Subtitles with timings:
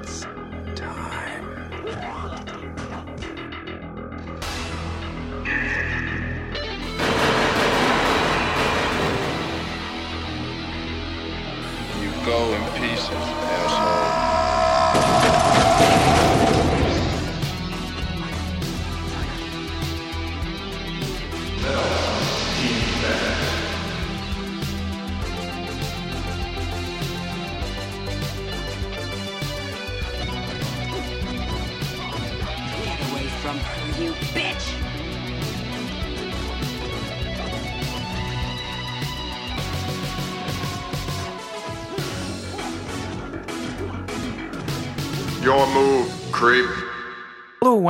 [0.00, 0.22] It's
[0.76, 1.44] time.
[12.00, 13.47] You go in pieces,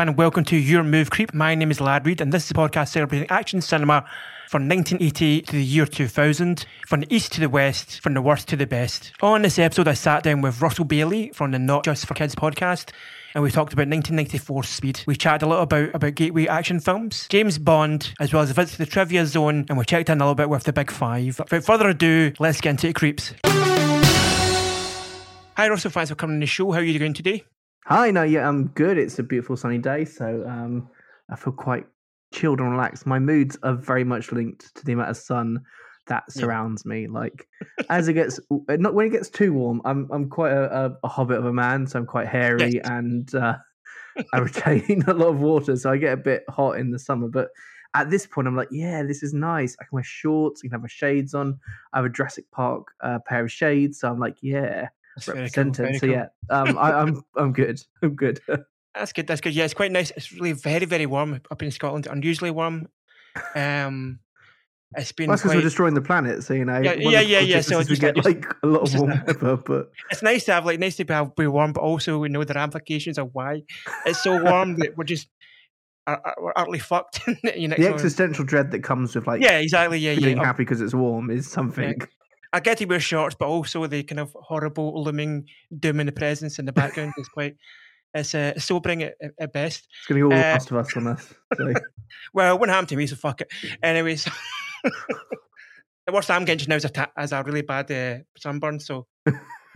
[0.01, 1.35] And welcome to Your Move Creep.
[1.35, 4.05] My name is Lad Reed and this is a podcast celebrating action cinema
[4.49, 8.47] from 1988 to the year 2000, from the east to the west, from the worst
[8.49, 9.13] to the best.
[9.23, 12.37] On this episode, I sat down with Russell Bailey from the Not Just for Kids
[12.37, 12.93] podcast
[13.35, 15.01] and we talked about 1994 Speed.
[15.05, 18.55] We chatted a little about, about gateway action films, James Bond, as well as a
[18.55, 20.93] visit to the trivia zone, and we checked in a little bit with the big
[20.93, 21.41] five.
[21.41, 23.35] Without further ado, let's get into the creeps.
[25.57, 26.71] Hi Russell, thanks for coming on the show.
[26.71, 27.43] How are you doing today?
[27.89, 28.99] Hi, no, yeah, I'm good.
[28.99, 30.91] It's a beautiful sunny day, so um,
[31.31, 31.87] I feel quite
[32.35, 33.07] chilled and relaxed.
[33.07, 35.65] My moods are very much linked to the amount of sun
[36.07, 36.45] that Yeah.
[36.45, 37.07] surrounds me.
[37.07, 37.49] Like
[37.89, 39.81] as it gets, uh, not when it gets too warm.
[39.87, 42.85] I'm I'm quite a, a, a hobbit of a man, so I'm quite hairy Yes.
[42.85, 43.57] and uh,
[44.33, 47.29] I retain a lot of water, so I get a bit hot in the summer.
[47.29, 47.49] But
[47.95, 49.77] at this point, I'm like, yeah, this is nice.
[49.81, 50.61] I can wear shorts.
[50.63, 51.59] I can have my shades on.
[51.95, 54.89] I have a Jurassic Park uh, pair of shades, so I'm like, yeah,
[55.27, 55.77] Very cool, represented.
[55.77, 56.17] very so cool.
[56.17, 57.81] yeah, um, I, I'm I'm good.
[58.03, 58.41] I'm good.
[58.95, 59.27] That's good.
[59.27, 59.55] That's good.
[59.55, 60.11] Yeah, it's quite nice.
[60.17, 62.07] It's really very, very warm up in Scotland.
[62.11, 62.89] Unusually warm.
[63.55, 64.19] Um,
[64.97, 65.57] it's been That's because quite.
[65.59, 66.81] we're destroying the planet, so you know.
[66.81, 69.91] Yeah, yeah, yeah, yeah, so we get like- like a lot of warm weather, but
[70.11, 72.55] It's nice to have like nice to be, be warm, but also we know the
[72.55, 73.63] ramifications of why
[74.07, 75.29] it's so warm that we're just
[76.07, 77.21] are, are, we're utterly fucked.
[77.55, 79.99] you know, the existential dread that comes with like yeah, exactly.
[79.99, 80.45] Yeah, feeling yeah.
[80.45, 82.01] happy because it's warm is something.
[82.53, 85.47] I get to wear shorts, but also the kind of horrible looming
[85.79, 87.57] doom in the presence in the background is quite.
[88.15, 89.87] It's uh, sobering at, at- best.
[89.99, 91.17] It's going to be all Uh, Last of Us on.
[91.57, 91.73] So.
[92.33, 93.49] Well, it wouldn't happen to me, so fuck it.
[93.83, 94.25] Anyways,
[96.07, 98.81] the worst I'm getting just now is a, ta- is a really bad uh, sunburn,
[98.81, 99.07] so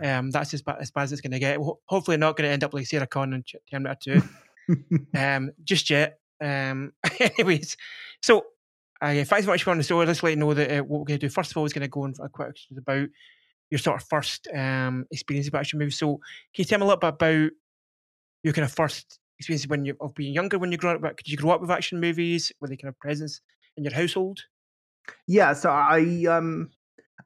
[0.02, 1.58] um, that's as, ba- as bad as it's going to get.
[1.86, 4.22] Hopefully, not going to end up like Sarah Connor in Terminator
[4.68, 6.18] 2, um, just yet.
[6.40, 7.76] Um, anyways,
[8.22, 8.46] so
[9.02, 9.98] uh, thanks very much for on the show.
[9.98, 11.30] Let's let you know that uh, what we're going to do.
[11.30, 13.08] First of all, is going to go on for a quick question about
[13.70, 15.98] your sort of first um, experience of action movies.
[15.98, 17.50] So, can you tell me a little bit about
[18.44, 21.02] your kind of first experience when you of being younger when you grew up?
[21.16, 22.52] Did you grow up with action movies?
[22.60, 23.40] Were they kind of presence
[23.76, 24.40] in your household?
[25.26, 26.70] yeah, so I um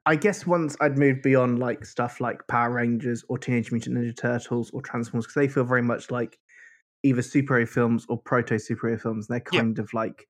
[0.07, 4.17] I guess once I'd moved beyond like stuff like Power Rangers or Teenage Mutant Ninja
[4.17, 6.39] Turtles or Transformers, because they feel very much like
[7.03, 9.27] either superhero films or proto superhero films.
[9.27, 9.61] They're Yeah.
[9.61, 10.27] kind of like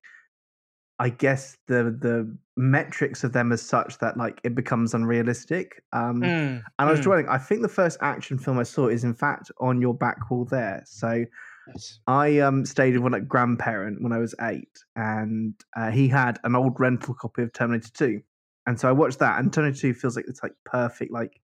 [0.99, 5.83] I guess the the metrics of them as such that like it becomes unrealistic.
[5.93, 7.29] Um Mm, And I was mm, drawing.
[7.29, 10.45] I think the first action film I saw is in fact on your back wall
[10.45, 10.81] there.
[10.85, 11.25] So
[11.67, 11.99] yes.
[12.07, 16.39] I um stayed with one a grandparent when I was eight, and uh, he had
[16.43, 18.21] an old rental copy of Terminator Two,
[18.65, 19.39] and so I watched that.
[19.39, 21.39] And Terminator Two feels like it's like perfect like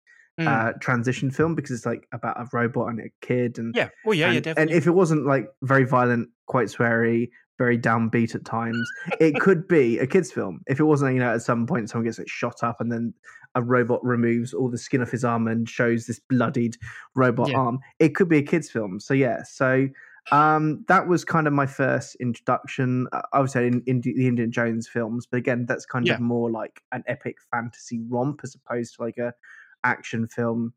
[0.41, 3.89] Mm, uh, transition film because it's like about a robot and a kid, and yeah.
[4.05, 8.35] well, yeah, and, yeah, and if it wasn't like very violent, quite sweary, very downbeat
[8.35, 8.89] at times,
[9.21, 10.63] it could be a kids' film.
[10.67, 13.13] If it wasn't, you know, at some point someone gets like, shot up and then
[13.55, 16.77] a robot removes all the skin off his arm and shows this bloodied
[17.15, 17.59] robot Yeah.
[17.59, 19.01] arm, it could be a kids' film.
[19.01, 19.89] So yeah, so
[20.31, 23.07] um, that was kind of my first introduction.
[23.13, 26.15] Uh, I would say in, in the Indiana Jones films, but again, that's kind Yeah.
[26.15, 29.33] of more like an epic fantasy romp as opposed to like a
[29.85, 30.75] action film.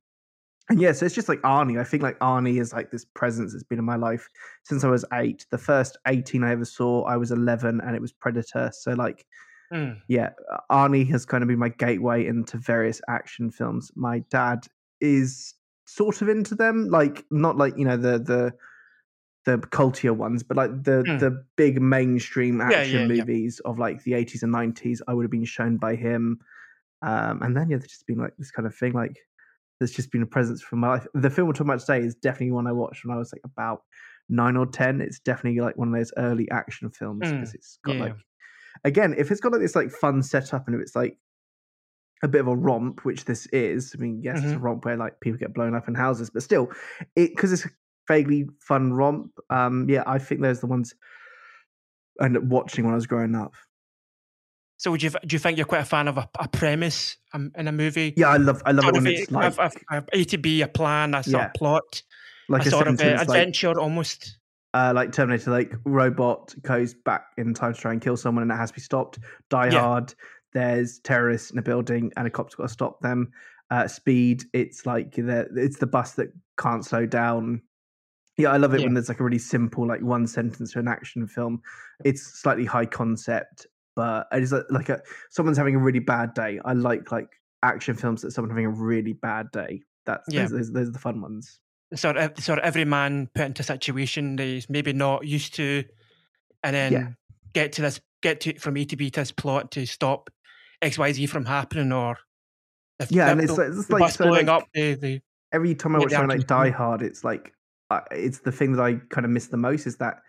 [0.72, 1.78] And yeah, so it's just like Arnie.
[1.78, 4.30] I think like Arnie is like this presence that's been in my life
[4.64, 5.46] since I was eight.
[5.52, 8.72] The first 18 I ever saw, I was 11 and it was Predator.
[8.74, 9.26] So like,
[9.74, 10.32] Mm, yeah,
[10.70, 13.92] Arnie has kind of been my gateway into various action films.
[13.96, 14.68] My dad
[15.00, 15.54] is
[15.86, 18.54] sort of into them, like not like, you know, the, the,
[19.46, 21.20] the cultier ones, but like the Mm.
[21.20, 23.24] the big mainstream action yeah, yeah.
[23.24, 26.40] movies of like the 80s and 90s, I would have been shown by him.
[27.02, 29.18] Um, and then yeah, there's just been like this kind of thing, like
[29.82, 31.08] there's just been a presence from my life.
[31.16, 33.42] The film we're talking about today is definitely one I watched when I was like
[33.44, 33.82] about
[34.30, 35.02] nine or ten.
[35.02, 38.00] It's definitely like one of those early action films Mm, because it's got yeah.
[38.00, 38.16] like
[38.84, 41.18] again, if it's got like this like fun setup and if it's like
[42.22, 43.96] a bit of a romp, which this is.
[43.98, 44.62] I mean, yes, it's a Mhm.
[44.62, 46.72] romp where like people get blown up in houses, but still,
[47.16, 47.70] it because it's a
[48.08, 49.32] vaguely fun romp.
[49.50, 50.94] Um, yeah, I think those are the ones
[52.20, 53.56] I ended up watching when I was growing up.
[54.82, 57.52] So, would you do you think you're quite a fan of a, a premise um,
[57.56, 58.16] in a movie?
[58.18, 60.64] Yeah, I love I love it when it's a, like a, a, a to B,
[60.64, 61.46] a plan, a sort Yeah.
[61.46, 62.02] of plot.
[62.50, 64.40] like a sort of uh, like adventure almost.
[64.74, 68.52] uh, like Terminator, like robot goes back in time to try and kill someone and
[68.52, 69.20] it has to be stopped.
[69.52, 69.82] Die Yeah.
[69.82, 70.16] Hard,
[70.54, 73.32] there's terrorists in a building and a cop's got to stop them.
[73.70, 77.62] Uh, Speed, it's like the it's the bus that can't slow down.
[78.36, 78.88] Yeah, I love it Yeah.
[78.88, 81.62] when there's like a really simple, like one sentence to an action film.
[82.04, 86.34] It's slightly high concept, but it is like, like a someone's having a really bad
[86.34, 86.60] day.
[86.66, 87.30] I like like
[87.64, 89.82] action films that someone having a really bad day.
[90.06, 90.44] That's Yeah.
[90.44, 91.60] those, those, those are the fun ones.
[91.94, 95.54] Sort of sort of every man put into a situation that he's maybe not used
[95.56, 95.84] to,
[96.64, 97.08] and then Yeah.
[97.54, 100.30] get to this get to from A to B to this plot to stop
[100.82, 102.18] X Y Z from happening, or
[103.00, 104.70] if Yeah, and it's like it's like so, blowing like, up.
[104.74, 105.22] The, the
[105.52, 106.70] every time I watch something like Die.
[106.70, 107.54] Hard, it's like
[108.12, 110.22] it's the thing that I kind of miss the most is that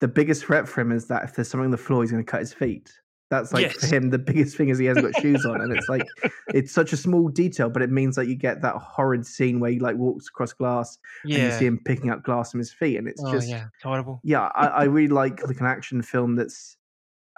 [0.00, 2.24] the biggest threat for him is that if there's something on the floor, he's going
[2.24, 2.92] to cut his feet.
[3.30, 5.88] That's like for him the biggest thing is he hasn't got shoes on, and it's
[5.88, 6.06] like
[6.48, 9.70] it's such a small detail, but it means that you get that horrid scene where
[9.70, 12.96] he like walks across glass and you see him picking up glass from his feet,
[12.96, 14.20] and it's oh just yeah, horrible.
[14.22, 16.76] yeah, I, I really like like an action film that's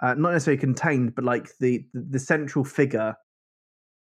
[0.03, 3.15] uh, not necessarily contained, but like the, the the central figure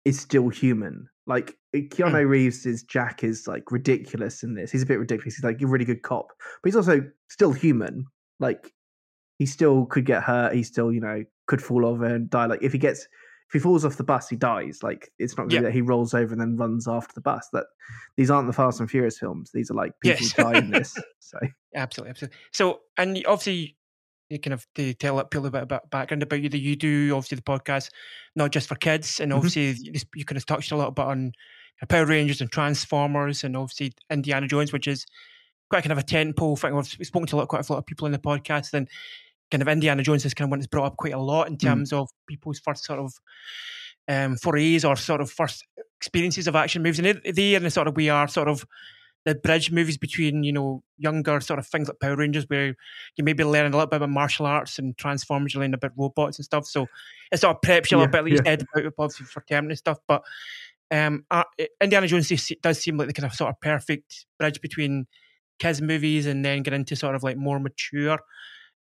[0.03, 1.07] is still human.
[1.25, 4.71] Like uh, Keanu Reeves' Jack is like ridiculous in this.
[4.71, 5.35] He's a bit ridiculous.
[5.35, 8.07] He's like a really good cop, but he's also still human.
[8.39, 8.73] Like
[9.39, 10.53] he still could get hurt.
[10.53, 12.45] He still you know could fall over and die.
[12.45, 13.01] Like if he gets
[13.47, 14.79] if he falls off the bus, he dies.
[14.83, 15.61] Like it's not really Yeah.
[15.61, 17.47] that he rolls over and then runs after the bus.
[17.53, 17.65] That
[18.17, 19.51] these aren't the Fast and Furious films.
[19.53, 20.33] These are like people Yes.
[20.33, 20.95] die in this.
[21.19, 21.39] So
[21.75, 22.37] Absolutely, absolutely.
[22.53, 23.75] So, and obviously,
[24.29, 27.11] you kind of to tell people a bit about background about you that you do
[27.15, 27.89] obviously the podcast
[28.35, 29.35] not just for kids, and Mhm.
[29.35, 31.31] obviously you, just- you kind of touched a little bit on
[31.89, 35.05] Power Rangers and Transformers, and obviously Indiana Jones, which is
[35.69, 36.73] quite kind of a tentpole thing.
[36.75, 38.87] We've spoken to a lot, quite a lot of people in the podcast, and
[39.51, 41.55] kind of Indiana Jones is kind of one that's brought up quite a lot in
[41.55, 41.61] Mm.
[41.61, 43.13] terms of people's first sort of
[44.09, 45.65] um, forays or sort of first
[45.97, 48.65] experiences of action movies, and they- and the sort of we are sort of
[49.25, 52.67] the bridge movies between you know younger sort of things like Power Rangers, where
[53.17, 56.37] you maybe learn a little bit about martial arts and Transformers, you learn about robots
[56.37, 56.65] and stuff.
[56.65, 56.87] So
[57.31, 59.75] it sort of preps you a little bit, like you said, about obviously for Terminator
[59.75, 59.97] stuff.
[60.07, 60.23] But
[60.91, 61.43] um, uh,
[61.81, 62.31] Indiana Jones
[62.61, 65.05] does seem like the kind of sort of perfect bridge between
[65.59, 68.19] kids movies and then get into sort of like more mature.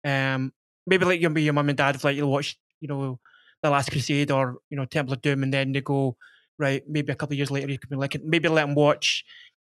[0.05, 0.53] Um,
[0.85, 3.19] maybe like your your mum and dad, like you'll watch, you know,
[3.63, 6.17] The Last Crusade or you know Temple of Doom, and then they go
[6.59, 6.83] right.
[6.87, 9.25] Maybe a couple of years later, you could be like, maybe let them watch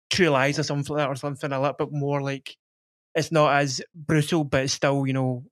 [0.09, 2.57] True Lies or something like that, or something a little bit more like
[3.15, 5.43] it's not as brutal, but it's still you know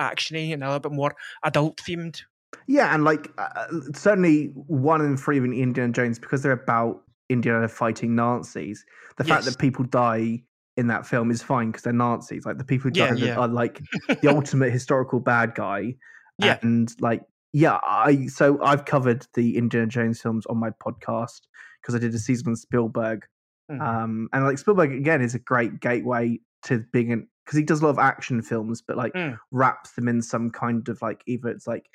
[0.00, 1.14] actiony and a little bit more
[1.44, 2.22] adult themed.
[2.66, 7.68] Yeah, and like uh, certainly one in three of Indiana Jones because they're about Indiana
[7.68, 8.84] fighting Nazis.
[9.16, 10.42] The fact that people die
[10.76, 12.46] in that film is fine because they're Nazis.
[12.46, 13.36] Like the people who Yeah, yeah.
[13.36, 13.80] are like
[14.20, 15.94] the ultimate historical bad guy.
[16.38, 16.58] Yeah.
[16.62, 17.22] and like
[17.52, 21.42] yeah, I so I've covered the Indiana Jones films on my podcast
[21.80, 23.26] because I did a season on Spielberg.
[23.70, 23.80] Mm.
[23.80, 27.80] Um, and like Spielberg again is a great gateway to being in because he does
[27.82, 29.36] a lot of action films, but like Mm.
[29.50, 31.86] wraps them in some kind of like either it's like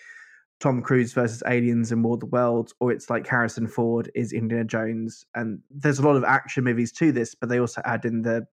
[0.60, 4.34] Tom Cruise versus aliens in War of the Worlds, or it's like Harrison Ford is
[4.34, 5.26] Indiana Jones.
[5.36, 8.48] And there's a lot of action movies to this, but they also add in the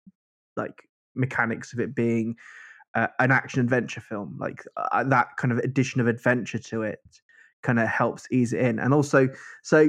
[0.56, 0.83] like
[1.15, 2.37] mechanics of it being
[2.95, 4.37] uh, an action adventure film.
[4.39, 7.01] Like uh, that kind of addition of adventure to it
[7.62, 8.79] kind of helps ease it in.
[8.79, 9.29] And also,
[9.62, 9.89] so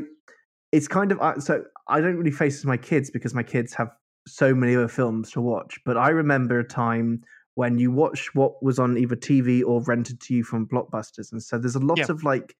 [0.71, 3.89] it's kind of uh, so I don't really face my kids because my kids have
[4.25, 5.79] so many other films to watch.
[5.85, 7.23] But I remember a time
[7.55, 11.41] when you watch what was on either TV or rented to you from blockbusters, and
[11.41, 12.05] so there's a lot Yeah.
[12.09, 12.55] of like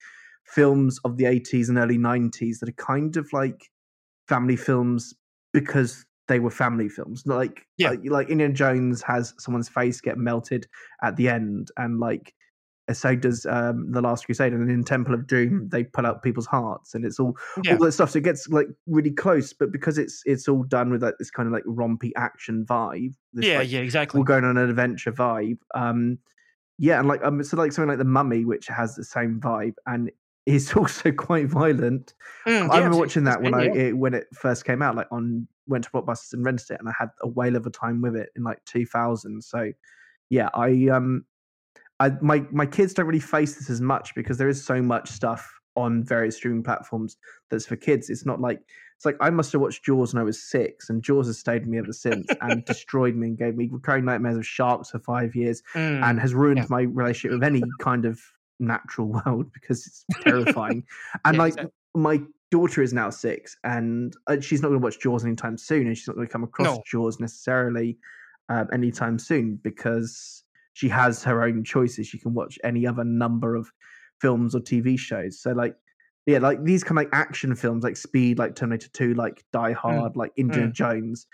[0.45, 3.69] films of the 80s and early 90s that are kind of like
[4.27, 5.13] family films
[5.53, 7.23] because they were family films.
[7.25, 7.91] Like Yeah.
[7.91, 10.67] like, like Indiana Jones has someone's face get melted
[11.03, 12.33] at the end, and like
[12.93, 16.45] so does um, the Last Crusade, and in Temple of Doom they pull out people's
[16.45, 17.73] hearts, and it's all Yeah.
[17.73, 18.11] all that stuff.
[18.11, 21.31] So it gets like really close, but because it's it's all done with like this
[21.31, 23.13] kind of like rompy action vibe.
[23.33, 24.19] This, Yeah, like, yeah, exactly.
[24.19, 25.57] we're going on an adventure vibe.
[25.73, 26.19] Um,
[26.77, 29.75] yeah, and like um, so like something like the Mummy, which has the same vibe,
[29.85, 30.11] and
[30.45, 32.13] is also quite violent.
[32.47, 35.07] Mm, I yeah, remember watching that when I it, when it first came out, like
[35.11, 38.01] on went to Blockbusters and rented it, and I had a whale of a time
[38.01, 39.43] with it in like 2000.
[39.43, 39.71] So
[40.29, 41.25] yeah, I um,
[41.99, 45.09] I my my kids don't really face this as much because there is so much
[45.09, 47.17] stuff on various streaming platforms
[47.49, 48.09] that's for kids.
[48.09, 48.59] It's not like
[48.95, 51.61] it's like I must have watched Jaws when I was six, and Jaws has stayed
[51.63, 54.99] with me ever since and destroyed me and gave me recurring nightmares of sharks for
[54.99, 56.65] five years Mm, and has ruined yeah.
[56.69, 58.21] my relationship with any kind of
[58.59, 60.83] natural world because it's terrifying.
[61.25, 61.71] and Yeah, like exactly.
[61.95, 62.21] my
[62.51, 65.97] daughter is now six, and uh, she's not going to watch Jaws anytime soon, and
[65.97, 66.83] she's not going to come across No.
[66.85, 67.97] Jaws necessarily
[68.47, 70.43] um, anytime soon because
[70.75, 72.05] she has her own choices.
[72.07, 73.71] She can watch any other number of
[74.21, 75.41] films or TV shows.
[75.41, 75.75] So like.
[76.27, 79.73] Yeah, like these kind of like action films, like Speed, like Terminator Two, like Die
[79.73, 81.27] Hard, like Indiana Jones.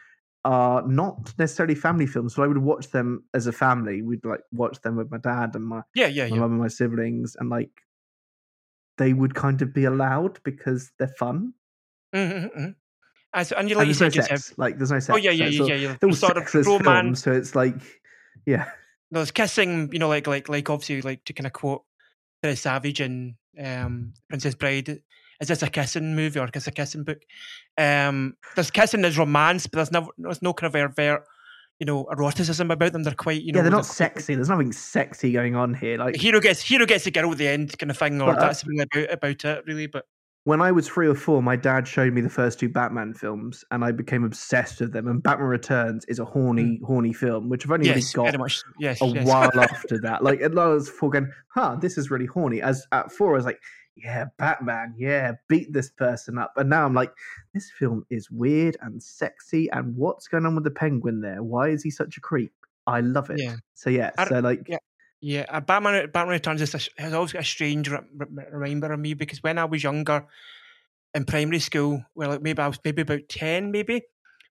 [0.43, 2.35] are not necessarily family films.
[2.35, 4.01] So I would watch them as a family.
[4.01, 6.41] We'd like watch them with my dad and my Yeah, yeah, my yeah.
[6.41, 7.69] mum and my siblings, and like
[8.97, 11.53] they would kind of be allowed because they're fun.
[12.13, 12.69] Mm-hmm, hmm
[13.33, 14.53] As, and you And like you there's no sex.
[14.57, 15.15] Like there's no sex.
[15.15, 15.95] oh yeah, yeah, it's yeah, yeah, yeah.
[15.99, 17.75] They're all Sort of sexless films, so it's like,
[18.45, 18.69] yeah,
[19.11, 21.83] There's kissing, you know, like like like obviously like to kind of quote
[22.41, 25.01] Terry Savage and um, Princess Bride.
[25.41, 27.19] Is this a kissing movie or is a kissing book?
[27.77, 31.25] Um, there's kissing, there's romance, but there's no there's no kind of overt,
[31.79, 33.03] you know, eroticism about them.
[33.03, 34.35] They're quite, you know, yeah, they're not sexy.
[34.35, 35.97] There's nothing sexy going on here.
[35.97, 38.39] Like hero gets hero gets a girl at the end kind of thing, or But,
[38.39, 39.87] uh, that's really about about it really.
[39.87, 40.05] But
[40.43, 43.63] when I was three or four, my dad showed me the first two Batman films,
[43.69, 45.07] and I became obsessed with them.
[45.07, 47.95] And Batman Returns is a horny, horny film, which I've only Hmm.
[47.95, 48.61] yes, really got much.
[48.79, 49.27] Yes, a yes.
[49.27, 50.23] while after that.
[50.23, 52.61] Like, and I was four going, huh, this is really horny.
[52.61, 53.59] As at four, I was like,
[53.95, 56.53] yeah, Batman, yeah, beat this person up.
[56.55, 57.11] And now I'm like,
[57.53, 59.69] this film is weird and sexy.
[59.71, 61.43] And what's going on with the penguin there?
[61.43, 62.53] Why is he such a creep?
[62.87, 63.39] I love it.
[63.39, 63.57] Yeah.
[63.75, 64.77] So yeah, so like, yeah.
[65.21, 68.91] Yeah, uh, Batman Batman Returns is a, has always got a strange re- re- reminder
[68.91, 70.25] of me because when I was younger
[71.13, 74.01] in primary school, well, like maybe I was maybe about ten, maybe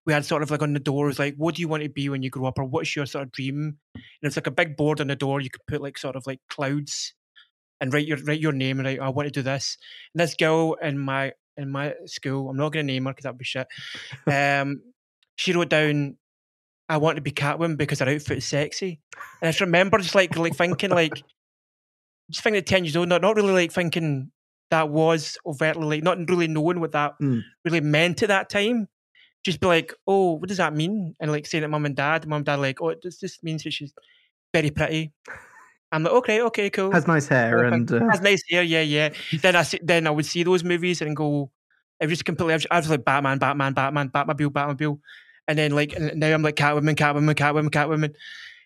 [0.06, 2.08] we had sort of like on the doors like, "What do you want to be
[2.08, 4.76] when you grow up?" or "What's your sort of dream?" And it's like a big
[4.76, 5.40] board on the door.
[5.40, 7.14] You could put like sort of like clouds
[7.80, 9.76] and write your write your name and write, "I want to do this."
[10.14, 13.24] And this girl in my in my school, I'm not going to name her because
[13.24, 13.66] that'd be shit.
[14.26, 14.82] Um,
[15.36, 16.16] she wrote down,
[16.90, 19.00] "I want to be Catwoman because her outfit is sexy."
[19.40, 21.14] And I just remember just like like thinking like
[22.30, 24.30] just thinking at ten years old, not not really like thinking
[24.70, 27.42] that was overtly like not really knowing what that Mm.
[27.64, 28.88] really meant at that time.
[29.44, 31.14] Just be like, oh, what does that mean?
[31.18, 33.62] And like saying to mum and dad, mum and dad like, oh, this just means
[33.64, 33.92] that she's
[34.52, 35.12] very pretty.
[35.92, 36.92] I'm like, okay, okay, cool.
[36.92, 39.08] has nice hair and uh, Has nice hair, yeah, yeah.
[39.42, 41.50] then I see, then I would see those movies and go,
[42.00, 45.00] I was just completely, I was, I was like Batman, Batman, Batman, Batmobile, Batmobile,
[45.50, 48.14] and then like now I'm like Catwoman, Catwoman, Catwoman, Catwoman.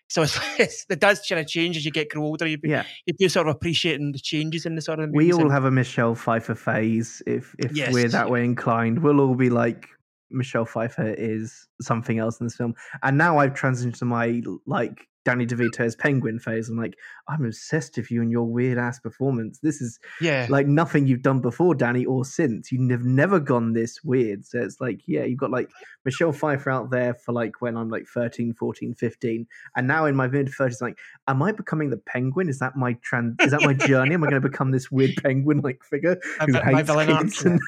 [0.07, 2.45] So it's, it's it does kind of change as you get grow older.
[2.45, 2.83] You, yeah.
[3.07, 5.65] you do sort of appreciating the changes in the sort of We all and- have
[5.65, 7.23] a Michelle Pfeiffer phase.
[7.25, 9.87] If if we're that way inclined, we'll all be like
[10.29, 12.73] Michelle Pfeiffer is something else in this film.
[13.03, 16.69] And now I've transitioned to my like Danny DeVito's Penguin phase.
[16.69, 19.59] I'm like, I'm obsessed with you and your weird ass performance.
[19.59, 22.71] This is yeah, like nothing you've done before, Danny, or since.
[22.71, 24.45] You've never gone this weird.
[24.45, 25.69] So it's like, yeah, you've got like
[26.05, 29.47] Michelle Pfeiffer out there for like when I'm like 13, 14, 15.
[29.75, 32.47] And now in my mid 30s, like, am I becoming the penguin?
[32.47, 34.13] Is that my trans is that my journey?
[34.13, 37.43] Am I going to become this weird penguin like figure who hates villain arc, kids?
[37.45, 37.59] And,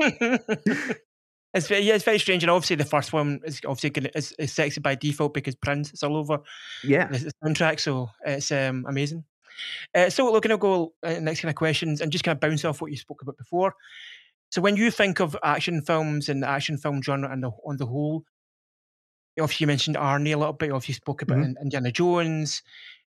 [1.54, 4.32] it's very, yeah, it's very strange, and obviously the first one is obviously gonna, is,
[4.38, 6.40] is sexy by default because Prince is all over
[6.82, 7.06] yeah.
[7.08, 9.24] the the soundtrack, so it's um, amazing.
[9.94, 12.40] Uh, so we're going to go uh, next kind of questions and just kind of
[12.40, 13.74] bounce off what you spoke about before.
[14.50, 17.76] So when you think of action films and the action film genre and the, on
[17.76, 18.24] the whole,
[19.40, 20.70] obviously you mentioned Arnie a little bit.
[20.70, 21.54] Obviously you spoke about Mhm.
[21.62, 22.62] Indiana Jones.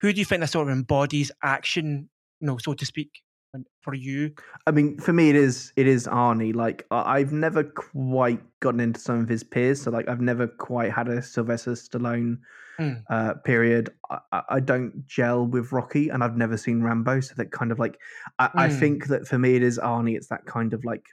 [0.00, 2.08] Who do you think that sort of embodies action,
[2.40, 3.22] you know, so to speak,
[3.82, 4.32] for you?
[4.66, 6.54] I mean, for me, it is it is Arnie.
[6.54, 9.82] Like I- I've never quite gotten into some of his peers.
[9.82, 12.38] So like I've never quite had a Sylvester Stallone
[12.80, 13.02] Mm.
[13.10, 13.90] uh, period.
[14.10, 17.20] I, I- don't gel with Rocky, and I've never seen Rambo.
[17.20, 17.98] So that kind of like
[18.38, 18.78] I, I Mm.
[18.80, 20.16] think that for me, it is Arnie.
[20.16, 21.04] It's that kind of like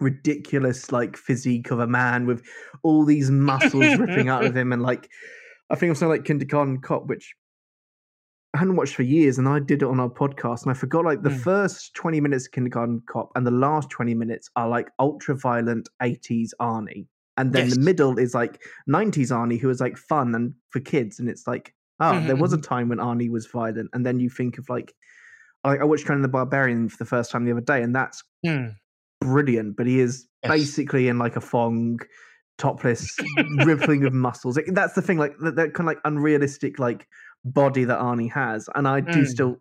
[0.00, 2.42] ridiculous like physique of a man with
[2.82, 5.08] all these muscles ripping out of him, and like
[5.70, 7.34] I think of something like Kindergarten Cop, which
[8.56, 11.04] I hadn't watched for years, and I did it on our podcast, and I forgot
[11.04, 11.42] like the Mm.
[11.42, 15.90] first twenty minutes of Kindergarten Cop and the last twenty minutes are like ultra violent
[16.00, 17.74] eighties Arnie, and then Yes.
[17.74, 21.46] the middle is like nineties Arnie, who is like fun and for kids, and it's
[21.46, 24.56] like oh, Mhm, there was a time when Arnie was violent, and then you think
[24.56, 24.94] of like
[25.64, 28.24] I, I watched Conan the Barbarian for the first time the other day, and that's
[28.42, 28.68] Hmm.
[29.20, 30.50] brilliant, but he is Yes.
[30.52, 31.98] basically in like a thong,
[32.56, 33.16] topless,
[33.64, 34.56] rippling of muscles.
[34.56, 37.06] Like, that's the thing, like that, that kind of like unrealistic like
[37.46, 39.28] body that Arnie has, and I do Mm.
[39.28, 39.56] still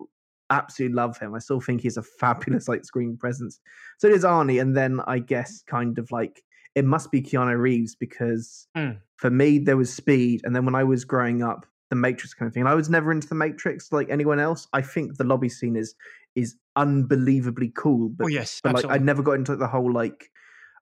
[0.51, 1.33] absolutely love him.
[1.33, 3.59] I still think he's a fabulous like screen presence.
[3.97, 6.43] So it is Arnie, and then I guess kind of like
[6.75, 8.97] it must be Keanu Reeves because Mm.
[9.17, 11.65] for me there was speed, and then when I was growing up.
[11.91, 12.61] The Matrix kind of thing.
[12.61, 14.67] And I was never into the Matrix like anyone else.
[14.73, 15.93] I think the lobby scene is
[16.33, 18.85] is unbelievably cool, but oh yes, but like.
[18.89, 20.31] I never got into the whole like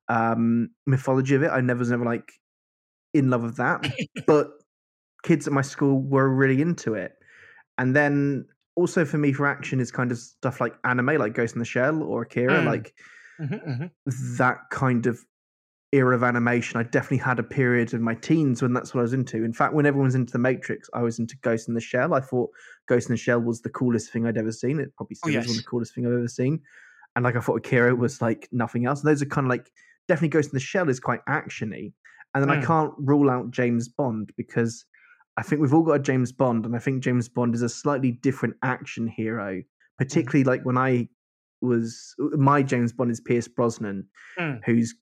[0.07, 1.49] um mythology of it.
[1.49, 2.31] I never was never like
[3.13, 3.85] in love with that.
[4.27, 4.51] but
[5.23, 7.13] kids at my school were really into it.
[7.77, 11.55] And then also for me for action is kind of stuff like anime, like Ghost
[11.55, 12.65] in the Shell or Akira, Mm.
[12.65, 12.93] like
[13.39, 14.37] Mhm, mhm.
[14.37, 15.19] that kind of
[15.91, 16.79] era of animation.
[16.79, 19.43] I definitely had a period in my teens when that's what I was into.
[19.43, 22.13] In fact, when everyone's into the Matrix, I was into Ghost in the Shell.
[22.15, 22.49] I thought
[22.87, 24.79] Ghost in the Shell was the coolest thing I'd ever seen.
[24.79, 25.57] It probably still is one Oh, yes.
[25.59, 26.61] of the coolest thing I've ever seen.
[27.15, 29.01] And like I thought Akira was like nothing else.
[29.01, 29.71] And those are kind of like
[30.07, 31.93] definitely Ghost in the Shell is quite actiony.
[32.35, 32.65] and then I Mm.
[32.65, 34.83] can't rule out James Bond because
[35.37, 37.69] I think we've all got a James Bond, and I think James Bond is a
[37.69, 39.61] slightly different action hero.
[39.97, 41.07] Particularly like when I
[41.61, 44.05] was my James Bond is Pierce Brosnan,
[44.39, 44.61] Mm.
[44.65, 44.93] who's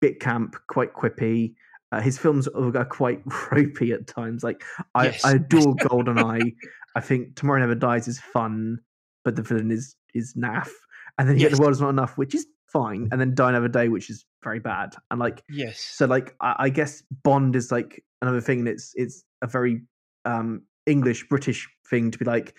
[0.00, 1.54] bit camp, quite quippy.
[1.92, 3.20] Uh, his films are quite
[3.52, 4.42] ropey at times.
[4.42, 4.62] Like
[4.94, 5.24] I, Yes.
[5.24, 6.54] I adore GoldenEye.
[6.94, 8.78] I think Tomorrow Never Dies is fun,
[9.24, 10.70] but the villain is is naff.
[11.18, 13.48] And then you get The World Is Not Enough, which is fine, and then Die
[13.48, 14.94] Another Day, which is very bad.
[15.10, 15.78] And like Yes.
[15.80, 19.82] so, like I, I guess Bond is like another thing, and it's it's a very
[20.24, 22.54] um English British thing to be like.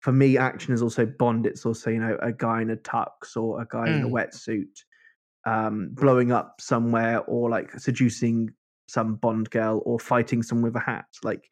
[0.00, 1.46] For me, action is also Bond.
[1.46, 4.12] It's also you know a guy in a tux or a guy in a Mm.
[4.12, 4.84] wetsuit,
[5.46, 8.50] um, blowing up somewhere or like seducing
[8.86, 11.06] some Bond girl or fighting someone with a hat.
[11.24, 11.48] Like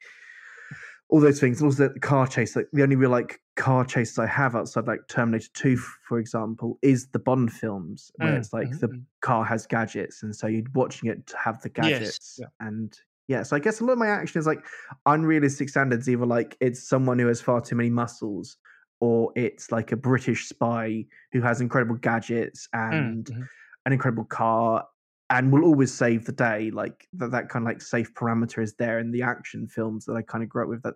[1.09, 1.61] all those things.
[1.61, 2.55] And also the car chase.
[2.55, 6.79] Like the only real like car chases I have outside like Terminator Two, for example,
[6.83, 9.03] is the Bond films where Mm, it's like mhm, the mm.
[9.21, 12.39] car has gadgets, and so you're watching it to have the Yes, gadgets.
[12.41, 12.47] yeah.
[12.61, 12.97] And
[13.29, 14.65] yeah, so I guess a lot of my action is like
[15.07, 16.09] unrealistic standards.
[16.09, 18.57] Either like it's someone who has far too many muscles,
[19.01, 23.49] or it's like a British spy who has incredible gadgets Mm, and mhm.
[23.87, 24.85] an incredible car
[25.31, 26.71] and will always save the day.
[26.71, 30.15] Like that, that kind of like safe parameter is there in the action films that
[30.17, 30.83] I kind of grew up with.
[30.83, 30.95] That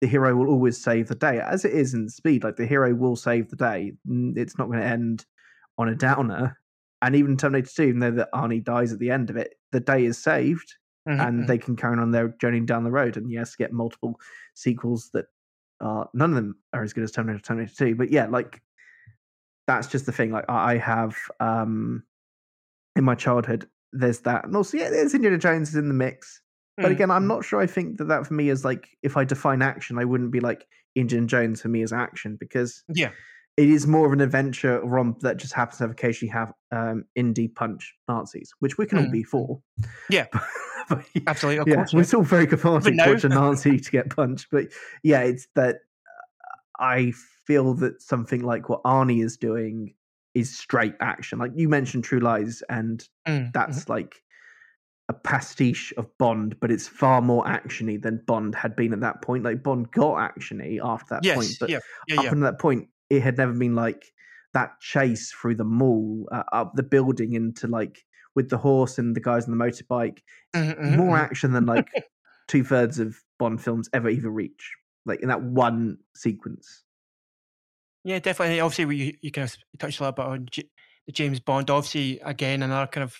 [0.00, 2.44] the hero will always save the day, as it is in Speed.
[2.44, 3.92] Like the hero will save the day.
[4.36, 5.26] It's not going to end
[5.78, 6.58] on a downer.
[7.02, 9.78] And even Terminator 2, even though that Arnie dies at the end of it, the
[9.78, 10.74] day is saved
[11.08, 11.46] Mhm, and mhm.
[11.46, 13.16] they can carry on their journey down the road.
[13.16, 14.20] And yes, get multiple
[14.54, 15.26] sequels that
[15.80, 17.94] are none of them are as good as Terminator Terminator 2.
[17.94, 18.62] But yeah, like
[19.66, 20.32] that's just the thing.
[20.32, 22.04] Like I have um
[22.96, 26.42] in my childhood, there's that, and also yeah, there's Indiana Jones in the mix.
[26.80, 27.28] But Mm, again, I'm mm.
[27.28, 27.60] not sure.
[27.60, 30.40] I think that that for me is like if I define action, I wouldn't be
[30.40, 33.12] like Indiana Jones for me as action because Yeah.
[33.58, 37.04] It is more of an adventure romp that just happens to have occasionally have um,
[37.18, 39.26] indie punch Nazis, which we can all Mm, be mm.
[39.26, 39.60] for.
[40.08, 40.26] Yeah.
[40.88, 41.58] But, Absolutely.
[41.60, 41.92] Of yeah, course.
[41.92, 43.04] it's all very cathartic now.
[43.04, 44.46] to watch a Nazi to get punched.
[44.50, 44.68] But
[45.02, 47.12] yeah, it's that uh, I
[47.44, 49.92] feel that something like what Arnie is doing
[50.34, 51.38] is straight action.
[51.40, 54.22] Like you mentioned True Lies, and Mm, that's like
[55.10, 59.20] a pastiche of Bond, but it's far more actiony than Bond had been at that
[59.20, 59.44] point.
[59.44, 61.36] Like Bond got actiony after that yes.
[61.36, 61.80] point, but yeah.
[62.06, 62.16] Yeah.
[62.16, 62.30] up Yeah.
[62.30, 64.04] until that point, it had never been like
[64.54, 69.14] that chase through the mall, uh, up the building into like with the horse and
[69.16, 70.18] the guys on the motorbike.
[70.54, 71.20] Mhm, mhm, More mhm.
[71.20, 71.88] action than like
[72.48, 74.72] two thirds of Bond films ever even reach.
[75.06, 76.84] Like in that one sequence.
[78.04, 78.60] Yeah, definitely.
[78.60, 80.70] Obviously, we, you, you kind of touched a little bit on J-
[81.06, 81.70] the James Bond.
[81.70, 83.16] Obviously, again, another kind of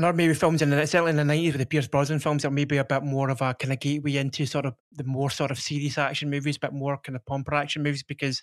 [0.00, 2.50] another maybe films in the certainly in the nineties with the Pierce Brosnan films that
[2.50, 5.50] maybe a bit more of a kind of gateway into sort of the more sort
[5.50, 8.40] of serious action movies, a bit more kind of pomper action movies because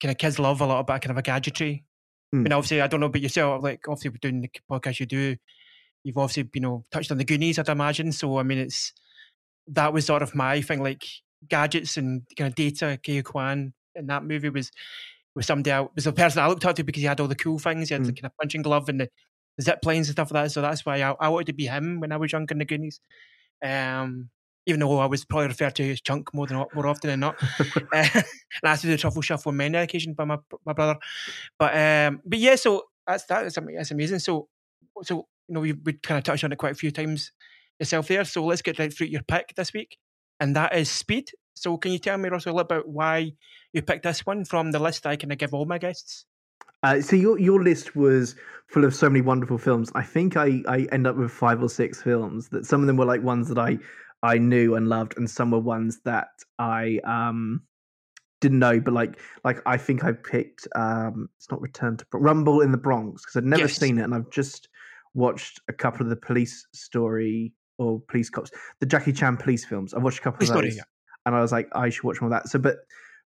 [0.00, 1.84] kind of kids love a bit of kind of a gadgetry.
[2.32, 2.56] I mean, Mm.
[2.56, 3.62] obviously, I don't know about yourself.
[3.62, 5.36] Like, obviously, we're doing the podcast you do.
[6.02, 8.10] You've obviously, you know, touched on the Goonies, I'd imagine.
[8.12, 8.92] So, I mean, it's
[9.68, 11.04] that was sort of my thing, like
[11.48, 12.98] gadgets and kind of data.
[13.02, 14.70] Kei Kwan in that movie was
[15.36, 17.34] was somebody I was the person I looked up to because he had all the
[17.34, 17.88] cool things.
[17.88, 18.16] He had the Mm.
[18.20, 19.08] kind of punching glove and the,
[19.56, 20.52] the zip lines and stuff like that.
[20.52, 22.64] So that's why I, I wanted to be him when I was younger in the
[22.64, 23.00] Goonies.
[23.64, 24.30] Um,
[24.66, 27.36] even though I was probably referred to as Chunk more than more often than not,
[27.92, 28.20] uh,
[28.62, 30.98] and to the truffle shuffle on many occasions by my my brother.
[31.58, 34.20] But um, but yeah, so that's that's ama- that's amazing.
[34.20, 34.48] So
[35.02, 37.32] so you know we we kind of touched on it quite a few times
[37.78, 38.24] yourself there.
[38.24, 39.98] So let's get right through your pick this week,
[40.40, 41.30] and that is Speed.
[41.54, 43.32] So can you tell me Russell a little about why
[43.72, 46.26] you picked this one from the list I kind of give all my guests?
[46.84, 48.36] Uh, so your your list was
[48.68, 49.90] full of so many wonderful films.
[49.94, 52.96] I think I I end up with five or six films that some of them
[52.98, 53.78] were like ones that I
[54.22, 57.62] I knew and loved, and some were ones that I um
[58.42, 58.78] didn't know.
[58.80, 62.78] But like like I think I picked um it's not Return to Rumble in the
[62.78, 63.76] Bronx because I'd never Yes.
[63.78, 64.68] seen it, and I've just
[65.14, 69.94] watched a couple of the police story or police cops, the Jackie Chan police films.
[69.94, 70.82] I've watched a couple Police of Story, those, yeah.
[71.26, 72.48] and I was like, I should watch more of that.
[72.48, 72.76] So, but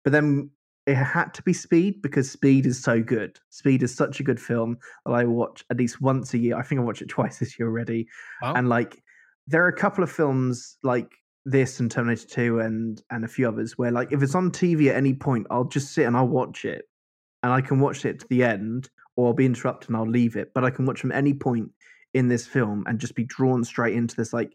[0.04, 0.52] but then
[0.88, 3.38] it had to be Speed because Speed is so good.
[3.50, 6.58] Speed is such a good film that I watch at least once a year.
[6.58, 8.08] I think I watch it twice this year already.
[8.42, 9.04] And like,
[9.48, 11.12] there are a couple of films like
[11.46, 14.90] this and Terminator Two and and a few others where like if it's on TV
[14.90, 16.86] at any point, I'll just sit and I'll watch it,
[17.44, 20.38] and I can watch it to the end, or I'll be interrupted and I'll leave
[20.38, 20.54] it.
[20.54, 21.70] But I can watch from any point
[22.14, 24.54] in this film and just be drawn straight into this like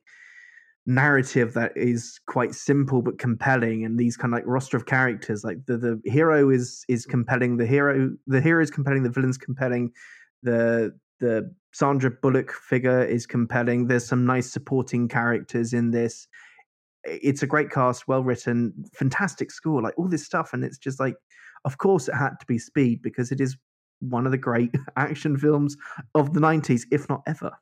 [0.85, 5.45] narrative that is quite simple but compelling and these kind of like roster of characters
[5.45, 9.38] like the the hero is is compelling the hero the hero is compelling the villain's
[9.38, 9.92] compelling
[10.42, 10.92] the
[11.23, 16.27] the Sandra Bullock figure is compelling there's some nice supporting characters in this.
[17.05, 21.01] It's a great cast well written fantastic score like all this stuff and it's just
[21.01, 21.16] like
[21.64, 23.57] of course it had to be speed because it is
[24.01, 25.77] one of the great action films
[26.14, 27.53] of the 90s if not ever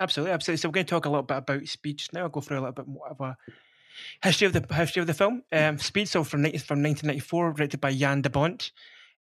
[0.00, 0.58] Absolutely, absolutely.
[0.58, 2.22] So we're going to talk a little bit about just now.
[2.22, 3.36] I'll go through a little bit more of a
[4.22, 5.42] history of the history of the film.
[5.50, 8.72] Um, Speed, so from 90, from 1994, directed by Jan de Bont.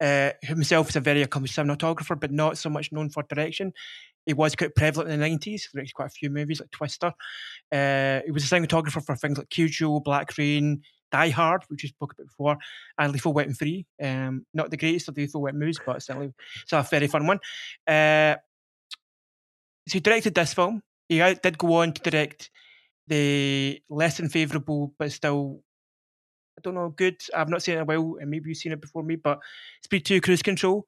[0.00, 3.72] Uh, himself is a very accomplished cinematographer, but not so much known for direction.
[4.26, 7.12] He was quite prevalent in the 90s, directed quite a few movies like Twister.
[7.70, 10.82] Uh, he was a cinematographer for things like Cujo, Black Rain,
[11.12, 12.56] Die Hard, which we spoke about before,
[12.98, 13.86] and Lethal Weapon 3.
[14.02, 16.32] Um, not the greatest of the Lethal Weapon movies, but certainly
[16.66, 17.38] still a very fun one.
[17.86, 18.36] Uh,
[19.88, 20.82] so he directed this film.
[21.08, 22.50] He did go on to direct
[23.06, 25.60] the less than favourable, but still,
[26.58, 27.20] I don't know, good.
[27.34, 29.40] I've not seen it in a while, and maybe you've seen it before me, but
[29.82, 30.86] Speed 2 Cruise Control,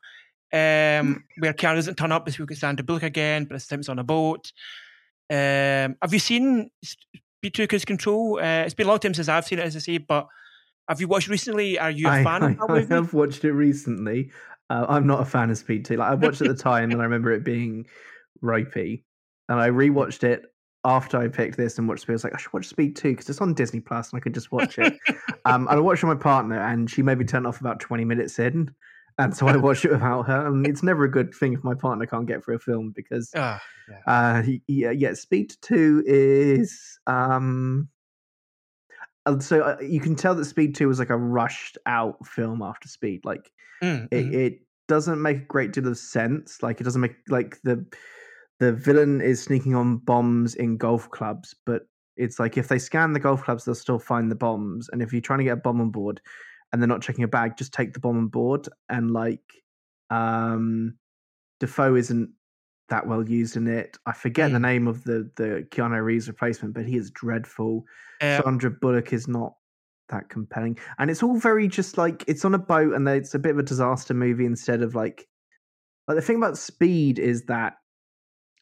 [0.53, 3.81] um, where Keanu doesn't turn up, but we get Sandra Bullock again, but this time
[3.81, 4.51] it's on a boat.
[5.29, 8.39] Um, have you seen Speed 2 Cruise Control?
[8.39, 10.27] Uh, it's been a long time since I've seen it, as I say, but
[10.89, 11.79] have you watched recently?
[11.79, 14.31] Are you a I, fan I, of that I have watched it recently.
[14.71, 15.97] Uh, I'm not a fan of Speed 2.
[15.97, 17.87] Like I watched it at the time and I remember it being
[18.43, 19.05] ropey.
[19.49, 20.43] And I rewatched it
[20.85, 22.13] after I picked this and watched Speed.
[22.13, 24.21] I was like, I should watch Speed 2 because it's on Disney Plus and I
[24.21, 24.95] could just watch it.
[25.45, 27.61] um, and I watched it with my partner and she made me turn it off
[27.61, 28.71] about 20 minutes in.
[29.19, 30.47] And so I watched it without her.
[30.47, 33.31] And it's never a good thing if my partner can't get through a film because
[33.35, 34.01] Ah, yeah.
[34.07, 37.89] uh, yeah, yeah, Speed Two is um.
[39.25, 42.63] uh, So uh, you can tell that Speed Two was like a rushed out film
[42.63, 43.21] after Speed.
[43.25, 43.51] Like
[43.83, 44.35] Mm, it, mhm.
[44.35, 46.63] it doesn't make a great deal of sense.
[46.63, 47.85] Like it doesn't make like the
[48.59, 51.83] the villain is sneaking on bombs in golf clubs, but
[52.17, 54.89] it's like if they scan the golf clubs, they'll still find the bombs.
[54.91, 56.21] And if you're trying to get a bomb on board
[56.73, 58.69] and they're not checking a bag, just take the bomb on board.
[58.89, 59.43] And like
[60.11, 60.95] um
[61.61, 62.31] Dafoe isn't
[62.89, 63.99] that well used in it.
[64.07, 64.63] I forget the Mm.
[64.63, 67.85] name of the the Keanu Reeves replacement, but he is dreadful.
[68.21, 69.55] Uh, Sandra Bullock is not
[70.09, 73.39] that compelling, and it's all very just like it's on a boat, and it's a
[73.39, 75.27] bit of a disaster movie instead of like
[76.09, 77.75] like the thing about Speed is that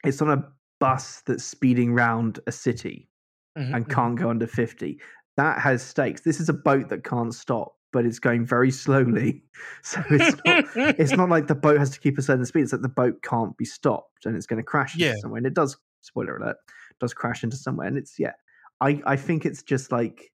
[0.05, 0.45] it's on a
[0.81, 3.09] bus that's speeding round a city
[3.57, 3.91] mhm, and mhm.
[3.91, 5.01] can't go under fifty.
[5.37, 6.21] That has stakes.
[6.21, 9.43] This is a boat that can't stop, but it's going very slowly,
[9.83, 10.65] so it's not
[10.99, 12.63] it's not like the boat has to keep a certain speed.
[12.63, 15.39] It's that the boat can't be stopped and it's going to crash into somewhere.
[15.39, 16.57] And it does, spoiler alert,
[17.01, 17.87] does crash into somewhere.
[17.87, 18.33] And it's, yeah,
[18.81, 20.33] I, I think it's just like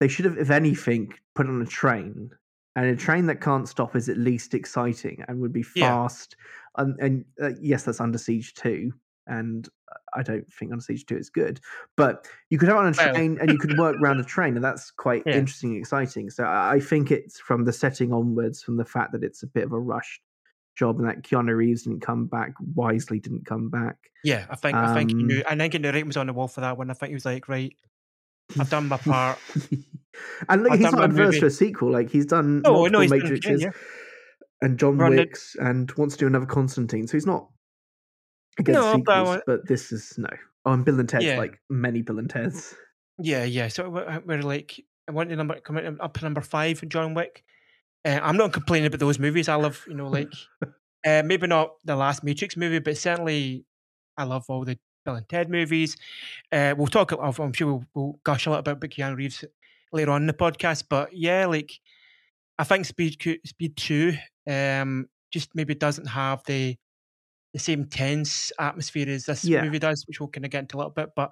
[0.00, 2.30] they should have, if anything, put on a train.
[2.76, 5.96] And a train that can't stop is at least exciting and would be Yeah.
[5.96, 6.36] fast.
[6.76, 8.92] And, and uh, yes, that's Under Siege 2.
[9.26, 9.68] And
[10.14, 11.60] I don't think Under Siege 2 is good.
[11.96, 13.12] But you could have on a Well.
[13.14, 14.54] train and you could work around a train.
[14.56, 15.32] And that's quite Yeah.
[15.32, 16.30] interesting and exciting.
[16.30, 19.64] So I think it's from the setting onwards, from the fact that it's a bit
[19.64, 20.22] of a rushed
[20.76, 24.10] job and that Keanu Reeves didn't come back, wisely didn't come back.
[24.22, 25.42] Yeah, I think I think he Um, knew.
[25.46, 26.90] I think the writing was on the wall for that one.
[26.90, 27.76] I think he was like, right,
[28.58, 29.38] I've done my part.
[30.48, 31.40] and look, I've he's not adverse movie.
[31.40, 31.90] to a sequel.
[31.90, 33.70] Like he's done No, multiple no, he's done Matrixes few, yeah.
[34.62, 35.38] and John Run it.
[35.58, 37.06] And wants to do another Constantine.
[37.06, 37.48] So he's not
[38.58, 40.28] against No, sequels, but this is no.
[40.64, 41.38] Oh, and Bill and Ted's Yeah.
[41.38, 42.74] like many Bill and Ted's.
[43.18, 43.68] Yeah, yeah.
[43.68, 47.44] So we're, we're like, I want the number coming up to number five, John Wick.
[48.04, 49.48] Uh, I'm not complaining about those movies.
[49.48, 50.32] I love, you know, like
[51.06, 53.64] uh, maybe not the last Matrix movie, but certainly
[54.16, 55.96] I love all the Bill and Ted movies.
[56.52, 57.12] Uh, we'll talk.
[57.12, 59.44] I'm sure we'll, we'll gush a little bit about Keanu Reeves
[59.92, 60.84] later on in the podcast.
[60.90, 61.72] But yeah, like
[62.58, 64.14] I think Speed Speed Two
[64.50, 66.76] um, just maybe doesn't have the
[67.54, 69.62] the same tense atmosphere as this Yeah.
[69.62, 71.10] movie does, which we'll kind of get into a little bit.
[71.16, 71.30] But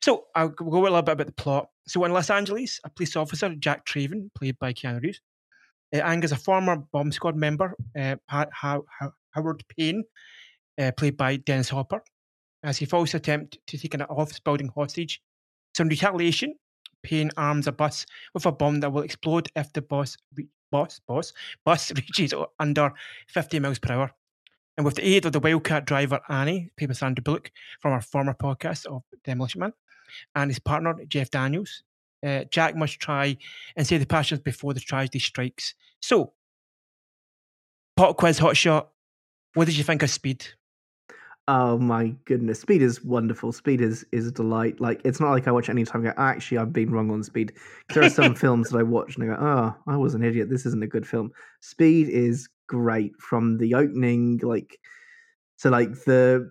[0.00, 1.68] so I'll go a little bit about the plot.
[1.88, 5.20] So in Los Angeles, a police officer, Jack Traven, played by Keanu Reeves,
[5.92, 10.04] uh, angers a former bomb squad member, uh, Howard Payne,
[10.80, 12.02] uh, played by Dennis Hopper,
[12.62, 15.22] as he falsely attempt to take an office building hostage.
[15.74, 16.54] So in retaliation,
[17.02, 21.00] Payne arms a bus with a bomb that will explode if the boss, re- boss,
[21.06, 21.32] boss,
[21.64, 22.92] bus reaches under
[23.28, 24.10] 50 miles per hour.
[24.76, 28.34] And with the aid of the Wildcat driver Annie, by Sandra Bullock from our former
[28.34, 29.72] podcast of Demolition Man,
[30.36, 31.82] and his partner Jeff Daniels,
[32.24, 33.36] uh, Jack must try
[33.76, 35.74] and save the passengers before the tragedy strikes.
[36.00, 36.32] So,
[37.96, 38.90] pop quiz, hot shot.
[39.54, 40.46] What did you think of Speed?
[41.50, 43.52] Oh my goodness, Speed is wonderful.
[43.52, 44.82] Speed is is a delight.
[44.82, 46.04] Like it's not like I watch any time.
[46.04, 47.54] and Go, actually, I've been wrong on Speed.
[47.88, 50.50] There are some films that I watch and I go, oh, I was an idiot.
[50.50, 51.32] This isn't a good film.
[51.60, 54.38] Speed is great from the opening.
[54.42, 54.78] Like
[55.56, 56.50] so, like the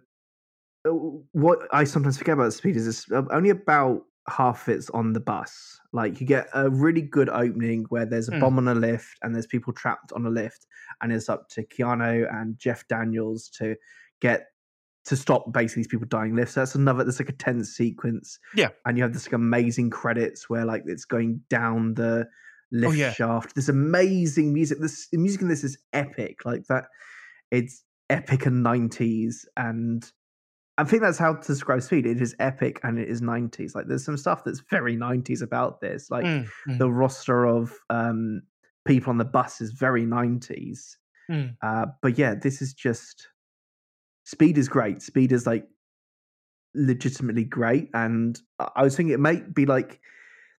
[0.84, 0.90] uh,
[1.34, 5.80] what I sometimes forget about Speed is it's only about half it's on the bus.
[5.94, 8.40] Like you get a really good opening where there's a Mm.
[8.40, 10.66] bomb on a lift and there's people trapped on a lift,
[11.02, 13.76] and it's up to Keanu and Jeff Daniels to
[14.22, 14.48] get
[15.08, 16.54] to stop basically these people dying lifts.
[16.54, 17.04] So that's another.
[17.04, 18.40] There's like a tense sequence.
[18.56, 18.70] Yeah.
[18.86, 22.28] and you have this like amazing credits where like it's going down the
[22.72, 23.12] lift Oh, yeah.
[23.14, 23.56] shaft.
[23.56, 24.80] This amazing music.
[24.80, 26.46] This the music in this is epic.
[26.46, 26.86] Like that,
[27.52, 30.10] it's epic and nineties and
[30.80, 32.06] I think that's how to describe Speed.
[32.06, 33.74] It is epic and it is 90s.
[33.74, 36.12] Like there's some stuff that's very 90s about this.
[36.12, 38.42] Like Mm, mm, the roster of um
[38.86, 40.98] people on the bus is very 90s.
[41.32, 41.56] mm.
[41.64, 43.28] Uh, but yeah, this is just
[44.28, 45.02] Speed is great.
[45.02, 45.66] Speed is like
[46.76, 48.38] legitimately great, and
[48.76, 50.02] I was thinking it might be like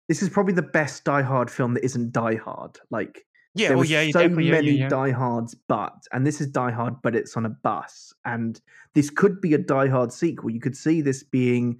[0.07, 2.79] this is probably the best Die Hard film that isn't Die Hard.
[2.89, 4.89] Like Yeah, there oh was yeah, so many yeah, yeah.
[4.89, 8.59] Die Hards, but and this is Die Hard, but it's on a bus, and
[8.95, 10.49] this could be a Die Hard sequel.
[10.49, 11.79] You could see this being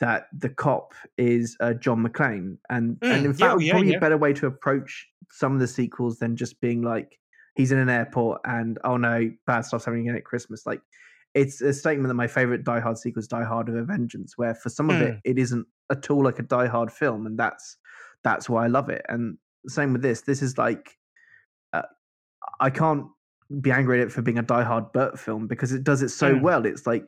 [0.00, 3.92] that the cop is uh, John McClane, and and Mm, in fact, oh, yeah, probably
[3.92, 7.18] a better way to approach some of the sequels than just being like
[7.56, 10.64] he's in an airport and oh no, bad stuff's happening again at Christmas.
[10.64, 10.80] Like
[11.36, 14.36] it's a statement that my favorite Die Hard sequel is Die Hard with a Vengeance,
[14.36, 15.02] where for some of Mm.
[15.08, 17.76] it it isn't at all like a Die Hard film, and that's
[18.24, 19.04] that's why I love it.
[19.08, 20.22] And same with this.
[20.22, 20.96] This is like
[21.72, 21.82] uh,
[22.60, 23.06] I can't
[23.60, 26.08] be angry at it for being a Die Hard Burt film because it does it
[26.08, 26.42] so Mm.
[26.42, 26.66] well.
[26.66, 27.06] It's like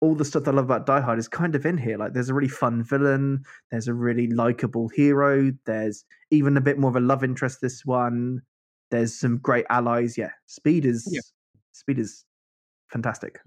[0.00, 1.96] all the stuff that I love about Die Hard is kind of in here.
[1.98, 6.78] Like there's a really fun villain, there's a really likable hero, there's even a bit
[6.78, 7.60] more of a love interest.
[7.60, 8.42] This one,
[8.90, 10.16] there's some great allies.
[10.18, 11.20] Yeah, Speed is Yeah.
[11.72, 12.24] Speed is
[12.92, 13.40] fantastic.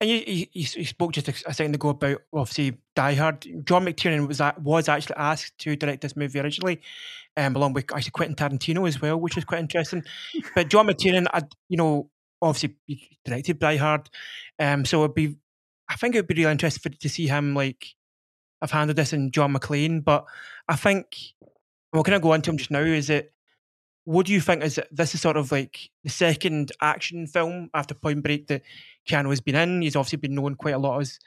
[0.00, 3.46] And you, you, you spoke just a second ago about obviously Die Hard.
[3.64, 6.80] John McTiernan was was actually asked to direct this movie originally,
[7.36, 10.02] um, along with actually Quentin Tarantino as well, which is quite interesting.
[10.54, 12.10] But John McTiernan, I, you know,
[12.42, 12.76] obviously
[13.24, 14.08] directed Die Hard,
[14.58, 15.36] um, so it'd be,
[15.88, 17.94] I think it'd be really interesting to see him like
[18.62, 20.04] I've handled this in John McClane.
[20.04, 20.24] But
[20.68, 21.16] I think
[21.90, 22.80] what can I go into him just now.
[22.80, 23.32] Is it?
[24.04, 27.94] What do you think is this is sort of like the second action film after
[27.94, 28.62] Point Break that
[29.10, 29.82] Keanu has been in?
[29.82, 31.18] He's obviously been known quite a lot as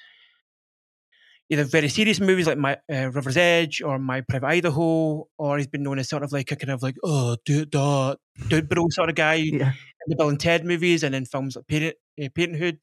[1.49, 5.67] either very serious movies like My uh, River's Edge or My Private Idaho, or he's
[5.67, 8.15] been known as sort of like a kind of like oh dude, duh,
[8.47, 9.69] dude bro sort of guy Yeah.
[9.69, 12.79] in the Bill and Ted movies and in films like Parent, uh, Parenthood.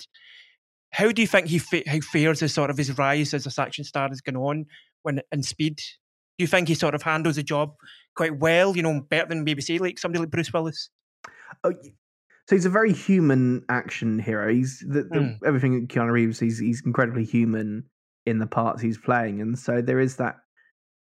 [0.93, 3.59] How do you think he fa- how fares as sort of his rise as this
[3.59, 4.67] action star has gone on
[5.03, 5.77] when in Speed?
[5.77, 7.75] Do you think he sort of handles the job
[8.17, 8.77] quite well?
[8.77, 10.91] You know, better than maybe say like somebody like Bruce Willis.
[11.65, 11.73] Oh,
[12.51, 14.53] so he's a very human action hero.
[14.53, 15.39] He's the, the, Mm.
[15.47, 16.41] everything Keanu Reeves.
[16.41, 17.85] He's he's incredibly human
[18.27, 20.35] in the parts he's playing, and so there is that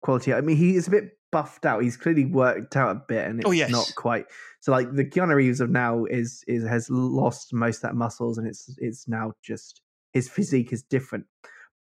[0.02, 0.32] quality.
[0.32, 1.82] I mean, he is a bit buffed out.
[1.82, 3.70] He's clearly worked out a bit, and it's Oh, yes.
[3.70, 4.24] not quite.
[4.60, 8.38] So like the Keanu Reeves of now is is has lost most of that muscles,
[8.38, 9.82] and it's it's now just
[10.14, 11.26] his physique is different.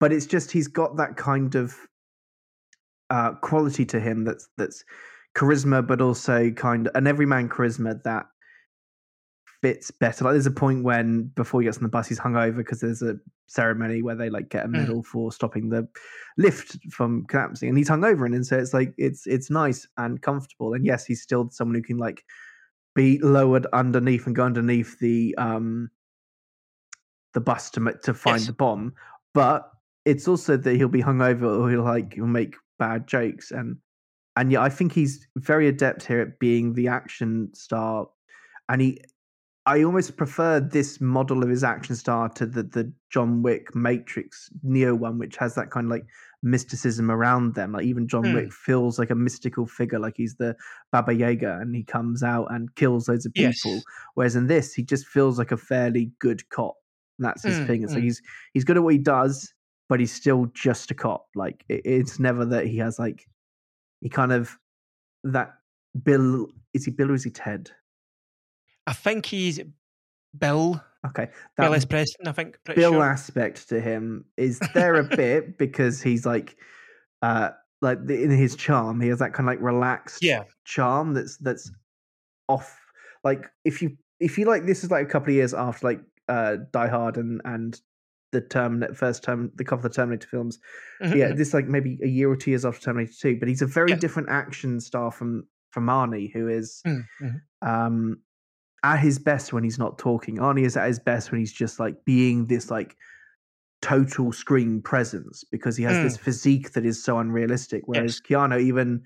[0.00, 1.76] But it's just he's got that kind of
[3.10, 4.82] uh, quality to him that's that's
[5.36, 8.26] charisma, but also kind of an everyman charisma that
[9.62, 10.24] fits better.
[10.24, 13.00] Like there's a point when before he gets on the bus, he's hungover because there's
[13.02, 14.72] a ceremony where they like get a Mm.
[14.76, 15.88] medal for stopping the
[16.36, 20.20] lift from collapsing, and he's hungover, and, and so it's like it's it's nice and
[20.20, 20.74] comfortable.
[20.74, 22.24] And yes, he's still someone who can like
[22.94, 25.90] be lowered underneath and go underneath the um
[27.34, 28.48] the bus to to find Yes.
[28.48, 28.94] the bomb,
[29.32, 29.70] but
[30.04, 33.76] it's also that he'll be hungover or he'll like he'll make bad jokes and
[34.36, 38.08] and yeah, I think he's very adept here at being the action star,
[38.68, 39.00] and he.
[39.64, 44.50] I almost prefer this model of his action star to the the John Wick Matrix
[44.62, 46.04] Neo one, which has that kind of like
[46.42, 47.72] mysticism around them.
[47.72, 48.32] Like even John Hmm.
[48.32, 50.56] Wick feels like a mystical figure, like he's the
[50.90, 53.84] Baba Yaga, and he comes out and kills loads of people.
[53.84, 53.84] Yes.
[54.14, 56.76] Whereas in this, he just feels like a fairly good cop.
[57.18, 57.82] And that's his Mm, thing.
[57.84, 58.06] It's like mm.
[58.06, 58.22] he's
[58.54, 59.52] he's good at what he does,
[59.88, 61.26] but he's still just a cop.
[61.36, 63.28] Like it, it's never that he has like
[64.00, 64.58] he kind of
[65.24, 65.54] that
[66.02, 67.70] Bill is he Bill or is he Ted?
[68.86, 69.60] I think he's
[70.38, 70.82] Bill.
[71.06, 71.84] Okay, Bill that S.
[71.84, 72.58] Preston, I think.
[72.64, 73.02] Bill sure.
[73.04, 76.56] aspect to him is there a bit because he's like
[77.22, 80.44] uh like the, in his charm he has that kind of like relaxed Yeah.
[80.64, 81.70] charm that's that's
[82.48, 82.78] off
[83.24, 86.00] like if you if you like this is like a couple of years after like
[86.28, 87.80] uh Die Hard and and
[88.30, 90.58] the Terminator first term the couple of the Terminator films
[91.02, 91.36] Mhm, yeah mhm.
[91.36, 93.90] this like maybe a year or two years after Terminator 2 but he's a very
[93.90, 93.96] Yeah.
[93.96, 97.40] different action star from from Arnie who is Mm, mhm.
[97.62, 98.16] um
[98.84, 100.36] at his best when he's not talking.
[100.38, 102.96] Arnie is at his best when he's just like being this like
[103.80, 106.02] total screen presence because he has Mm.
[106.02, 107.82] this physique that is so unrealistic.
[107.86, 109.02] Whereas Keanu, even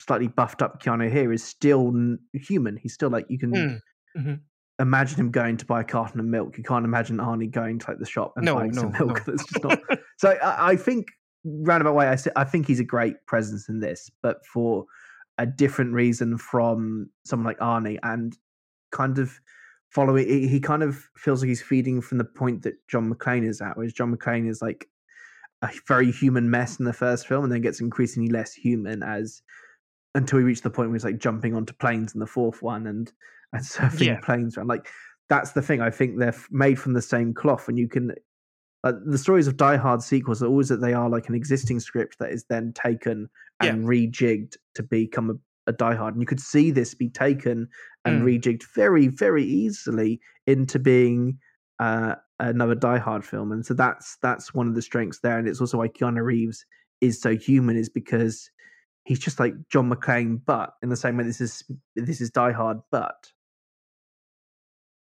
[0.00, 2.76] slightly buffed up Keanu here, is still n- human.
[2.76, 3.80] He's still like you can Mm,
[4.16, 4.40] mhm.
[4.78, 6.56] imagine him going to buy a carton of milk.
[6.56, 9.26] You can't imagine Arnie going to like the shop and No, buying some milk.
[9.26, 9.32] no.
[9.32, 9.78] That's just not.
[10.18, 11.06] so I, I think
[11.44, 14.84] roundabout way, I I think he's a great presence in this, but for
[15.38, 18.36] a different reason from someone like Arnie, and
[18.90, 19.38] kind of
[19.90, 20.28] following.
[20.28, 23.60] He, he kind of feels like he's feeding from the point that John McClane is
[23.60, 24.88] at, whereas John McClane is like
[25.62, 29.42] a very human mess in the first film, and then gets increasingly less human as
[30.14, 32.86] until we reach the point where he's like jumping onto planes in the fourth one
[32.86, 33.12] and
[33.52, 34.20] and surfing Yeah.
[34.20, 34.68] planes around.
[34.68, 34.88] Like
[35.28, 35.80] that's the thing.
[35.80, 38.12] I think they're made from the same cloth, and you can
[38.84, 41.80] like the stories of Die Hard sequels are always that they are like an existing
[41.80, 43.28] script that is then taken
[43.62, 43.70] Yeah.
[43.72, 45.34] and rejigged to become a,
[45.68, 47.68] a Die Hard, and you could see this be taken
[48.04, 48.24] and Mm.
[48.24, 51.38] rejigged very, very easily into being
[51.78, 55.46] uh, another Die Hard film, and so that's that's one of the strengths there, and
[55.46, 56.64] it's also why Keanu Reeves
[57.00, 58.50] is so human, is because
[59.04, 61.62] he's just like John McClane, but in the same way this is
[61.94, 63.30] this is Die Hard, but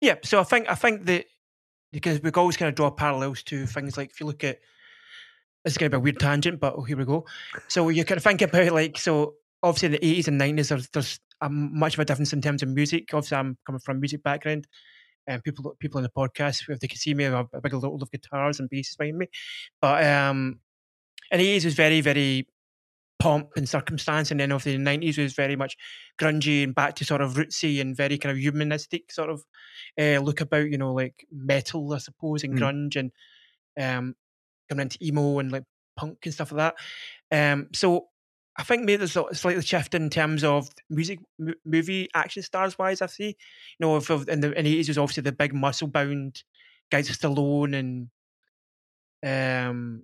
[0.01, 1.25] Yeah, so I think I think that
[1.91, 4.59] because we always kind of draw parallels to things like if you look at
[5.65, 7.25] it's going to be a weird tangent, but oh, here we go.
[7.67, 11.19] So you can think about like so obviously in the eighties and nineties there's there's
[11.41, 13.13] a much of a difference in terms of music.
[13.13, 14.67] Obviously, I'm coming from a music background,
[15.27, 17.73] and people people in the podcast if they can see me, I have a big
[17.73, 19.27] load of guitars and basses behind me.
[19.81, 20.59] But um,
[21.31, 22.47] in the eighties was very very
[23.19, 25.75] pomp and circumstance, and then of the nineties was very much
[26.19, 29.43] grungy and back to sort of rootsy and very kind of humanistic sort of
[29.99, 32.59] uh, look about, you know, like metal, I suppose, and Mm.
[32.59, 33.11] grunge, and
[33.79, 34.15] um,
[34.69, 35.63] coming into emo and like
[35.95, 36.75] punk and stuff like
[37.31, 37.51] that.
[37.53, 38.09] Um, so
[38.57, 42.77] I think maybe there's a slightly shift in terms of music, m- movie action stars
[42.79, 43.01] wise.
[43.01, 43.35] I see, you
[43.79, 46.43] know, if of- in the in the eighties was obviously the big muscle bound
[46.91, 48.09] guys, Stallone and
[49.23, 50.03] um.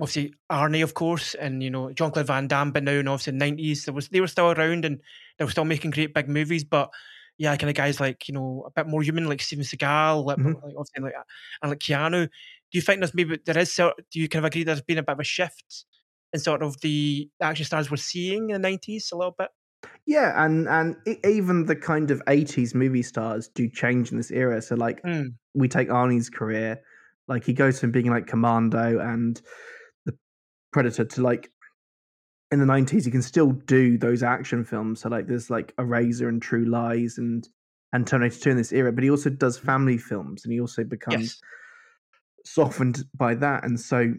[0.00, 2.72] Obviously, Arnie, of course, and you know Jean Claude Van Damme.
[2.72, 4.98] But now, in obviously, nineties, there was they were still around and
[5.38, 6.64] they were still making great big movies.
[6.64, 6.90] But
[7.36, 10.38] yeah, kind of guys like you know a bit more human, like Steven Seagal, like,
[10.38, 10.54] Mhm.
[10.54, 11.12] like obviously like
[11.62, 12.24] and like Keanu.
[12.26, 12.30] Do
[12.78, 13.74] you think there's maybe there is?
[13.76, 15.84] Do you kind of agree there's been a bit of a shift
[16.32, 19.50] in sort of the action stars we're seeing in the nineties a little bit?
[20.06, 24.30] yeah, and and e- even the kind of eighties movie stars do change in this
[24.30, 24.60] era.
[24.62, 26.80] So like Mm, we take Arnie's career,
[27.28, 29.40] like he goes from being like Commando and
[30.06, 30.16] the
[30.72, 31.50] Predator to like
[32.50, 35.00] in the nineties, he can still do those action films.
[35.00, 37.48] So like there's like Eraser and True Lies and
[37.92, 40.84] and Terminator Two in this era, but he also does family films and he also
[40.84, 41.40] becomes yes.
[42.44, 43.64] softened by that.
[43.64, 44.12] And so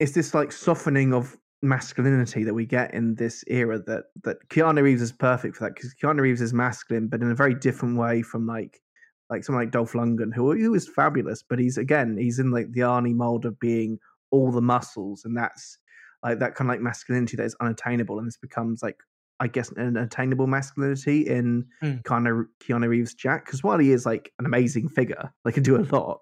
[0.00, 4.82] it's this like softening of masculinity that we get in this era that that Keanu
[4.82, 7.98] Reeves is perfect for that because Keanu Reeves is masculine, but in a very different
[7.98, 8.80] way from like
[9.28, 12.72] like someone like Dolph Lundgren, who who is fabulous, but he's again he's in like
[12.72, 13.98] the Arnie mold of being
[14.30, 15.78] all the muscles, and that's
[16.24, 18.96] like that kind of like masculinity that is unattainable, and this becomes like
[19.38, 22.02] I guess an attainable masculinity in Mm.
[22.02, 25.76] Keanu, Keanu Reeves Jack because while he is like an amazing figure, like can do
[25.76, 26.20] a lot,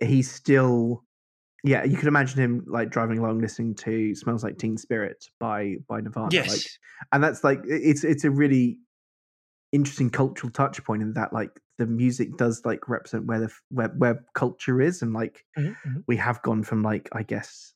[0.00, 1.04] he's still
[1.64, 5.74] yeah you can imagine him like driving along listening to smells like teen spirit by
[5.88, 6.48] by nirvana Yes.
[6.48, 6.66] like
[7.12, 8.78] and that's like it's it's a really
[9.72, 13.88] interesting cultural touch point in that like the music does like represent where the where,
[13.88, 16.04] where culture is and like Mhm, mhm.
[16.06, 17.74] we have gone from like i guess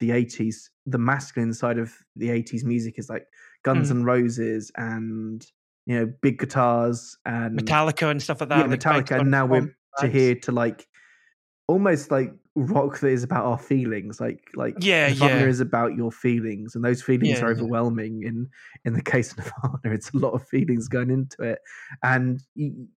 [0.00, 3.26] the 80s the masculine side of the 80s music is like
[3.62, 3.90] guns Mhm.
[3.92, 5.46] and roses and
[5.86, 8.68] you know big guitars and Metallica and stuff like that.
[8.68, 10.88] yeah, Metallica, and now we're to here to like
[11.68, 15.46] almost like rock that is about our feelings, like like Yeah, Nirvana yeah.
[15.46, 17.56] is about your feelings, and those feelings Yeah, are yeah.
[17.56, 18.22] overwhelming.
[18.24, 18.48] In
[18.84, 21.60] in the case of Nirvana, it's a lot of feelings going into it,
[22.02, 22.88] and you,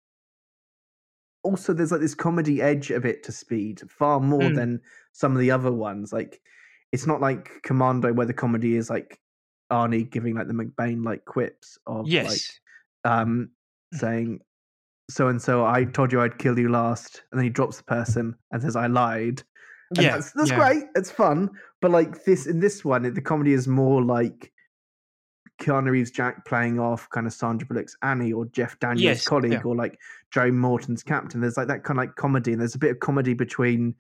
[1.43, 4.55] also there's like this comedy edge of it to Speed, far more Mm.
[4.55, 4.81] than
[5.13, 6.13] some of the other ones.
[6.13, 6.41] Like
[6.93, 9.21] it's not like Commando where the comedy is like
[9.71, 12.61] Arnie giving like the McBain like quips of like Yes.
[13.05, 13.51] um,
[13.93, 14.41] saying,
[15.11, 17.85] "So and so, I told you I'd kill you last," and then he drops the
[17.85, 19.43] person and says, "I lied."
[19.97, 20.13] And yeah.
[20.15, 20.57] that's, that's yeah.
[20.57, 20.85] great.
[20.97, 24.51] It's fun, but like this in this one, the comedy is more like
[25.61, 29.53] Keanu Reeves Jack playing off kind of Sandra Bullock's Annie or Jeff Daniels' Yes, colleague
[29.53, 29.63] yeah.
[29.63, 29.99] or like
[30.33, 31.41] Joe Morton's captain.
[31.41, 33.95] There's like that kind of like comedy, and there's a bit of comedy between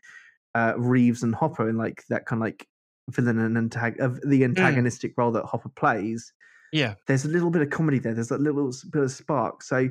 [0.55, 2.67] uh, Reeves and Hopper, and like that kind of like
[3.11, 4.45] villain and antag- of the Mm.
[4.45, 6.33] antagonistic role that Hopper plays
[6.73, 6.95] Yeah.
[7.07, 8.15] there's a little bit of comedy there.
[8.15, 9.63] There's a little bit of spark.
[9.63, 9.91] So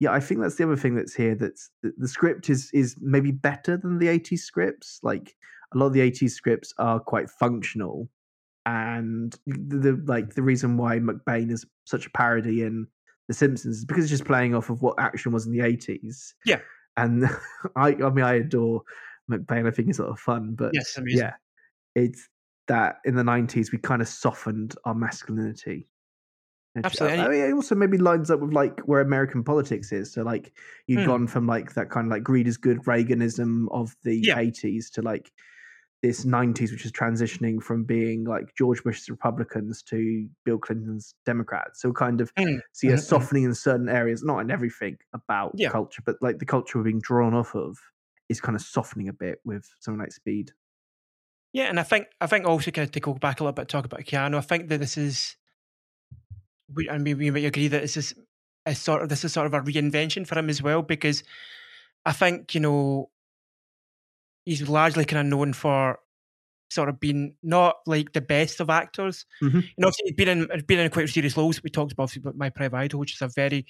[0.00, 1.34] yeah, I think that's the other thing that's here.
[1.34, 4.98] That's the, the script is is maybe better than the 80s scripts.
[5.02, 5.34] Like
[5.74, 8.08] a lot of the 80s scripts are quite functional,
[8.66, 12.86] and the, the like the reason why McBain is such a parody in
[13.28, 16.32] The Simpsons is because it's just playing off of what action was in the 80s.
[16.44, 16.60] Yeah.
[16.96, 17.24] and
[17.76, 18.82] I I mean I adore
[19.30, 19.66] McBain.
[19.66, 20.96] I think it's a lot of fun, but Yes.
[20.96, 21.18] Amazing.
[21.20, 21.32] yeah,
[21.94, 22.28] it's
[22.66, 25.86] that in the 90s we kind of softened our masculinity.
[26.82, 30.12] Absolutely, I mean, it also maybe lines up with like where American politics is.
[30.12, 30.52] So like
[30.88, 31.14] you've Hmm.
[31.14, 34.36] gone from like that kind of like greed is good Reaganism of the Yeah.
[34.36, 35.32] 80s to like
[36.02, 41.82] this 90s, which is transitioning from being like George Bush's Republicans to Bill Clinton's Democrats.
[41.82, 43.28] So kind of Mm, see a mhm, mhm.
[43.28, 45.70] softening in certain areas, not in everything about Yeah.
[45.70, 47.78] culture, but like the culture we're being drawn off of
[48.28, 50.52] is kind of softening a bit with something like Speed.
[51.52, 53.68] Yeah, and I think I think also kind of to go back a little bit,
[53.68, 54.36] talk about Keanu.
[54.36, 55.36] I think that this is,
[56.74, 58.14] we, and you might agree that this is
[58.66, 61.22] a sort of this is sort of a reinvention for him as well because
[62.06, 63.10] I think you know
[64.44, 65.98] he's largely kind of known for
[66.70, 69.26] sort of being not like the best of actors.
[69.42, 69.62] Mhm.
[69.62, 71.62] You know, he's been in been in quite serious roles.
[71.62, 73.66] We talked about, about My Private Idol, which is a very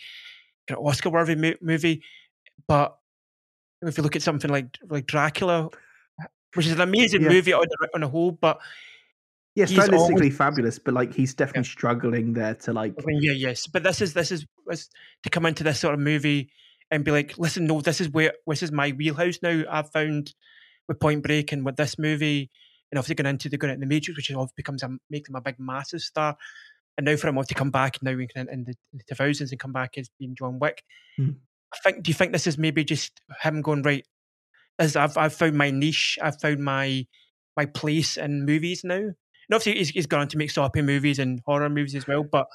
[0.66, 2.02] kind of Oscar-worthy mo- movie.
[2.66, 2.96] But
[3.82, 5.68] if you look at something like like Dracula,
[6.54, 7.28] which is an amazing Yeah.
[7.28, 8.58] movie on the, on a whole, but
[9.54, 12.94] Yeah, stylistically always- fabulous, but like he's definitely struggling there to like.
[12.98, 13.66] I mean, yeah, yes.
[13.66, 14.46] But this is this is
[15.22, 16.50] to come into this sort of movie
[16.90, 19.62] and be like, listen, no, this is where this is my wheelhouse now.
[19.70, 20.34] I've found
[20.88, 22.50] with Point Break and with this movie,
[22.90, 25.26] and obviously going into the going into the Matrix, which is obviously becomes a make
[25.26, 26.36] them a big massive star.
[26.96, 28.74] And now for him to come back now in the
[29.08, 30.82] two thousands and come back as being John Wick.
[31.16, 31.30] Hmm.
[31.72, 32.02] I think.
[32.02, 34.06] Do you think this is maybe just him going right?
[34.78, 36.18] As I've I've found my niche.
[36.22, 37.06] I've found my
[37.56, 39.10] my place in movies now.
[39.48, 42.24] And obviously, he's, he's gone on to make soppy movies and horror movies as well.
[42.24, 42.46] But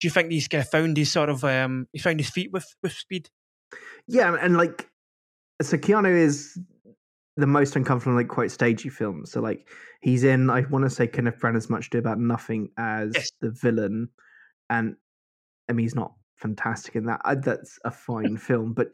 [0.00, 2.52] do you think he's kind of found his sort of um he's found his feet
[2.52, 3.30] with with speed?
[4.06, 4.88] Yeah, and, like,
[5.62, 6.58] so Keanu is
[7.36, 9.32] the most uncomfortable, like quite stagey films.
[9.32, 9.68] So like,
[10.00, 10.48] he's in.
[10.50, 13.28] I want to say Kenneth Branagh's Much Do About Nothing as Yes.
[13.40, 14.08] the villain,
[14.70, 14.96] and
[15.68, 17.20] I mean he's not fantastic in that.
[17.24, 18.88] I, that's a fine film, but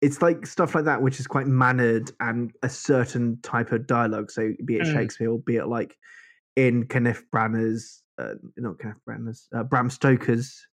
[0.00, 4.30] it's like stuff like that which is quite mannered and a certain type of dialogue.
[4.30, 4.92] So be it Mm.
[4.92, 5.96] Shakespeare or be it like
[6.56, 10.66] in Kenneth Branagh's, uh, not Kenneth Branagh's, uh, Bram Stoker's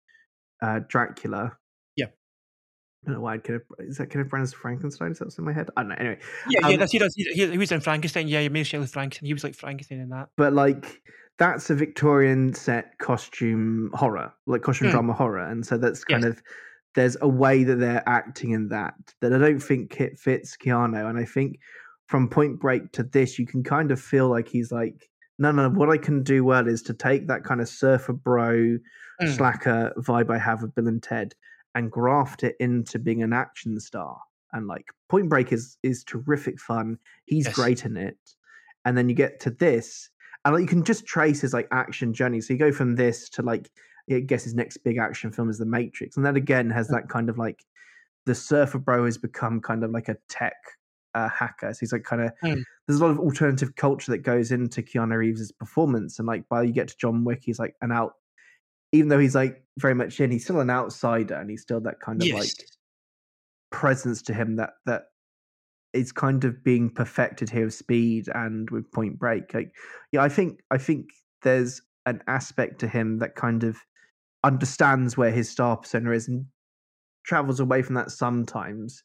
[0.63, 1.57] uh, Dracula.
[1.97, 2.07] Yeah.
[2.07, 5.13] I don't know why I'd Kenneth, is that Kenneth Branagh's Frankenstein?
[5.13, 5.71] Is that what's in my head?
[5.77, 5.97] I don't know.
[5.99, 6.19] Anyway,
[6.49, 7.15] Yeah, yeah, Um, that's, he does.
[7.15, 8.29] He, he, was in Frankenstein.
[8.29, 9.27] Yeah, he made Shelley Frankenstein.
[9.27, 10.29] He was like Frankenstein in that.
[10.37, 11.01] but like
[11.39, 14.93] that's a Victorian set costume horror, like costume Mm.
[14.93, 16.33] drama horror, and so that's kind Yes.
[16.33, 16.43] of
[16.95, 21.09] there's a way that they're acting in that that I don't think it fits Keanu,
[21.09, 21.59] and I think
[22.09, 25.09] from Point Break to this, you can kind of feel like he's like,
[25.41, 28.79] no, no, what I can do well is to take that kind of surfer bro
[29.21, 29.35] Mm.
[29.35, 31.35] slacker vibe I have with Bill and Ted
[31.75, 34.19] and graft it into being an action star.
[34.55, 36.99] And like Point Break is is terrific fun.
[37.27, 37.55] He's Yes.
[37.55, 38.17] great in it.
[38.87, 40.09] And then you get to this,
[40.45, 42.41] and like, you can just trace his like action journey.
[42.41, 43.71] So you go from this to like
[44.11, 47.09] I guess his next big action film is The Matrix, and that again has that
[47.11, 47.63] kind of like
[48.25, 50.57] the surfer bro has become kind of like a tech
[51.15, 51.73] uh, hacker.
[51.75, 52.63] So he's like kind of Mm.
[52.87, 56.63] there's a lot of alternative culture that goes into Keanu Reeves's performance, and like by
[56.63, 58.15] you get to John Wick, he's like an out.
[58.93, 62.01] Even though he's like very much in, he's still an outsider, and he's still that
[62.01, 62.35] kind of Yes.
[62.39, 62.67] like
[63.71, 65.05] presence to him that that
[65.93, 69.73] is kind of being perfected here with speed and with point break like
[70.13, 71.07] yeah i think i think
[71.43, 73.77] there's an aspect to him that kind of
[74.45, 76.47] understands where his star persona is and
[77.25, 79.03] travels away from that sometimes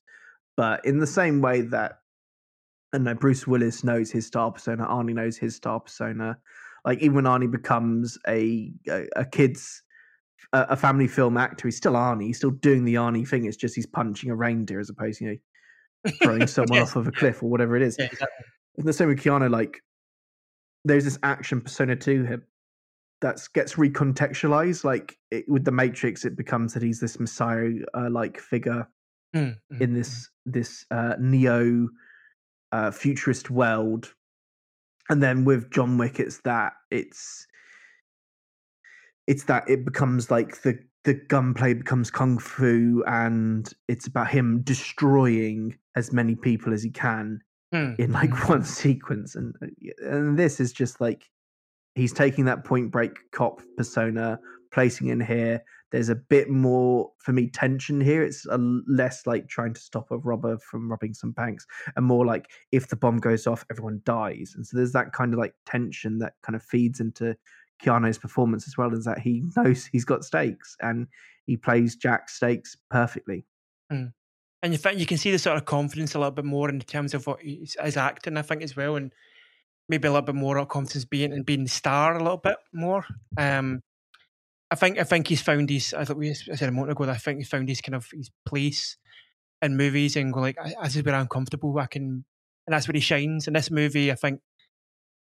[0.58, 1.99] but in the same way that
[2.93, 6.38] and know bruce willis knows his star persona arnie knows his star persona
[6.86, 9.84] like even when arnie becomes a a, a kid's
[10.53, 13.58] a, a family film actor he's still arnie he's still doing the arnie thing it's
[13.58, 15.38] just he's punching a reindeer as opposed to you know
[16.22, 17.95] throwing someone Yes, off of a cliff or whatever it is.
[17.97, 18.45] Yeah, exactly.
[18.78, 19.82] And the same with Keanu, like
[20.84, 22.43] there's this action persona to him
[23.22, 24.84] that gets recontextualized.
[24.84, 28.88] Like it, with the Matrix, it becomes that he's this messiah uh, like figure
[29.36, 31.90] Mm, mm, in this this uh, neo
[32.72, 34.14] uh, futurist world.
[35.10, 37.46] And then with John Wick, it's that it's
[39.28, 44.62] it's that it becomes like the the gunplay becomes kung fu, and it's about him
[44.64, 47.40] destroying as many people as he can
[47.74, 48.50] mm, in like mm.
[48.50, 49.68] one sequence and uh,
[50.10, 51.30] and this is just like
[51.96, 54.40] he's taking that point break cop persona
[54.72, 55.64] placing in here
[55.96, 58.22] there's a bit more for me tension here.
[58.22, 61.66] It's a less like trying to stop a robber from robbing some banks
[61.96, 64.56] and more like if the bomb goes off everyone dies.
[64.58, 67.38] And so there's that kind of like tension that kind of feeds into
[67.82, 71.08] Keanu's performance as well as that he knows he's got stakes and
[71.46, 73.46] he plays Jack stakes perfectly.
[74.64, 76.82] And you think you can see the sort of confidence a little bit more in
[76.82, 79.14] terms of what he's, his acting, I think, as well, and
[79.88, 82.58] maybe a little bit more of confidence being and being the star a little bit
[82.74, 83.06] more.
[83.38, 83.82] Um,
[84.72, 85.93] I think I think he's found his.
[85.93, 87.05] I thought we I said a moment ago.
[87.05, 88.97] That I think he's found his kind of his place
[89.61, 91.78] in movies and go like, "I- this is where I'm comfortable.
[91.78, 92.26] I can,
[92.68, 93.47] and that's where he shines.
[93.47, 94.41] And this movie, I think,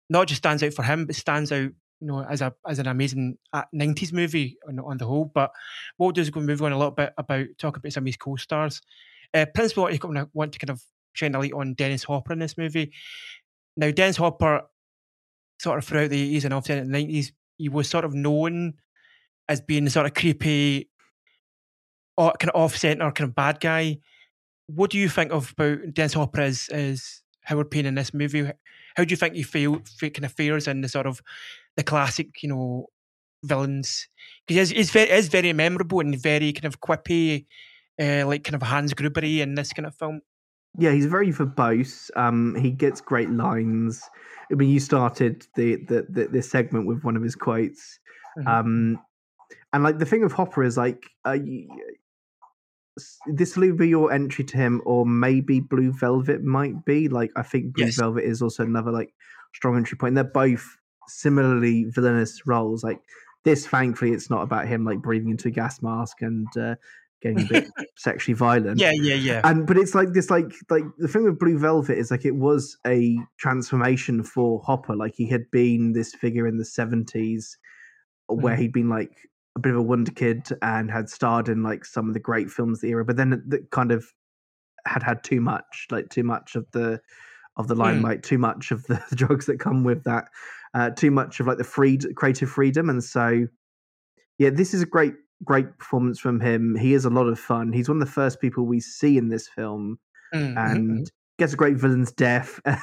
[0.09, 1.71] not just stands out for him, but stands out,
[2.01, 5.27] you know, as a as an amazing uh, '90s movie on, on the whole.
[5.27, 5.51] But
[5.99, 8.81] we'll just go move on a little bit about talk about some of his co-stars.
[9.35, 10.83] Uh, principally, what you want to kind of
[11.13, 12.93] shine a light on Dennis Hopper in this movie.
[13.77, 14.63] Now, Dennis Hopper,
[15.61, 18.75] sort of throughout the 80s and often in the 90s, he was sort of known
[19.49, 20.89] as being the sort of creepy,
[22.17, 23.99] or kind of off centre, kind of bad guy.
[24.67, 28.51] What do you think of about Dennis Hopper as, as Howard Payne in this movie?
[28.97, 31.21] How do you think he feel, fe- kind of fares in the sort of
[31.77, 32.87] the classic, you know,
[33.45, 34.09] villains?
[34.47, 37.47] Because he's, he's very, is very memorable and very kind of quippy,
[38.01, 40.21] uh, like kind of Hans Grubery in this kind of film.
[40.79, 42.11] yeah, he's very verbose.
[42.17, 44.03] Um, he gets great lines.
[44.51, 47.99] I mean, you started the the, the this segment with one of his quotes.
[48.39, 48.47] Mhm.
[48.47, 48.99] Um,
[49.75, 51.37] and like the thing with Hopper is like, uh,
[53.27, 57.09] this will be your entry to him, or maybe Blue Velvet might be.
[57.09, 57.97] Like, I think Blue Yes.
[57.97, 59.13] Velvet is also another like
[59.55, 60.15] strong entry point.
[60.15, 60.65] They're both
[61.09, 62.85] similarly villainous roles.
[62.85, 63.01] Like
[63.45, 66.77] this, thankfully, it's not about him like breathing into a gas mask and uh,
[67.21, 67.65] getting a bit
[67.97, 69.41] sexually violent yeah, yeah, yeah.
[69.45, 72.35] and but it's like this like like the thing with blue velvet is like it
[72.37, 77.57] was a transformation for hopper like he had been this figure in the 70s
[78.27, 78.59] where Mm.
[78.59, 79.17] he'd been like
[79.57, 82.51] a bit of a wonder kid and had starred in like some of the great
[82.51, 84.07] films of the era but then that kind of
[84.87, 87.01] had had too much like too much of the
[87.57, 90.29] of the limelight too much of the drugs that come with that
[90.75, 93.47] uh too much of like the free creative freedom and so
[94.39, 96.77] yeah this is a great great performance from him.
[96.77, 97.73] He is a lot of fun.
[97.73, 99.99] He's one of the first people we see in this film
[100.35, 101.11] Mm, mhm, and mhm.
[101.39, 102.61] gets a great villain's death.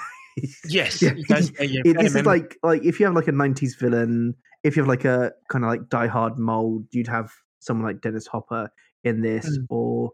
[0.65, 1.51] Yes, yeah, does.
[1.59, 4.33] Yeah, this is like like if you have like a 90s villain
[4.63, 8.01] if you have like a kind of like die hard mold you'd have someone like
[8.01, 8.71] dennis hopper
[9.03, 9.65] in this Mm.
[9.69, 10.11] or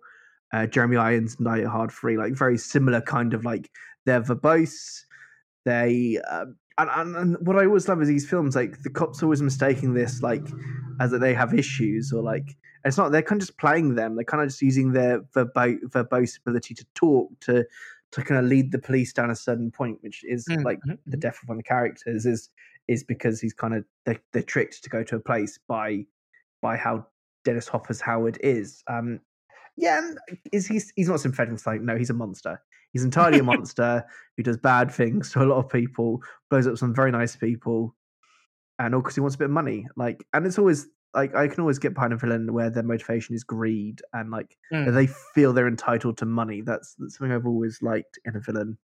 [0.53, 3.69] uh, jeremy irons die hard 3 like very similar kind of like
[4.05, 5.03] they're verbose
[5.65, 9.21] they um, and, and, and what i always love is these films like the cops
[9.23, 10.45] always mistaking this like
[10.99, 14.15] as that they have issues or like it's not they're kind of just playing them
[14.15, 17.65] they're kind of just using their verbo- verbose ability to talk to
[18.11, 21.17] to kind of lead the police down a certain point which is Mm, like the
[21.17, 21.19] mhm.
[21.19, 22.49] death of one of the characters is
[22.87, 26.05] is because he's kind of they're, they're tricked to go to a place by
[26.61, 27.05] by how
[27.45, 28.83] Dennis Hopper's Howard is.
[28.87, 29.19] Um,
[29.75, 30.01] yeah,
[30.51, 31.23] is he's he's not?
[31.25, 32.61] It's like no, he's a monster.
[32.93, 36.77] He's entirely a monster who does bad things to a lot of people, blows up
[36.77, 37.95] some very nice people,
[38.79, 39.87] and all because he wants a bit of money.
[39.95, 43.35] Like, and it's always like I can always get behind a villain where their motivation
[43.35, 44.93] is greed and like Mm.
[44.93, 46.61] they feel they're entitled to money.
[46.61, 48.77] That's that's something I've always liked in a villain.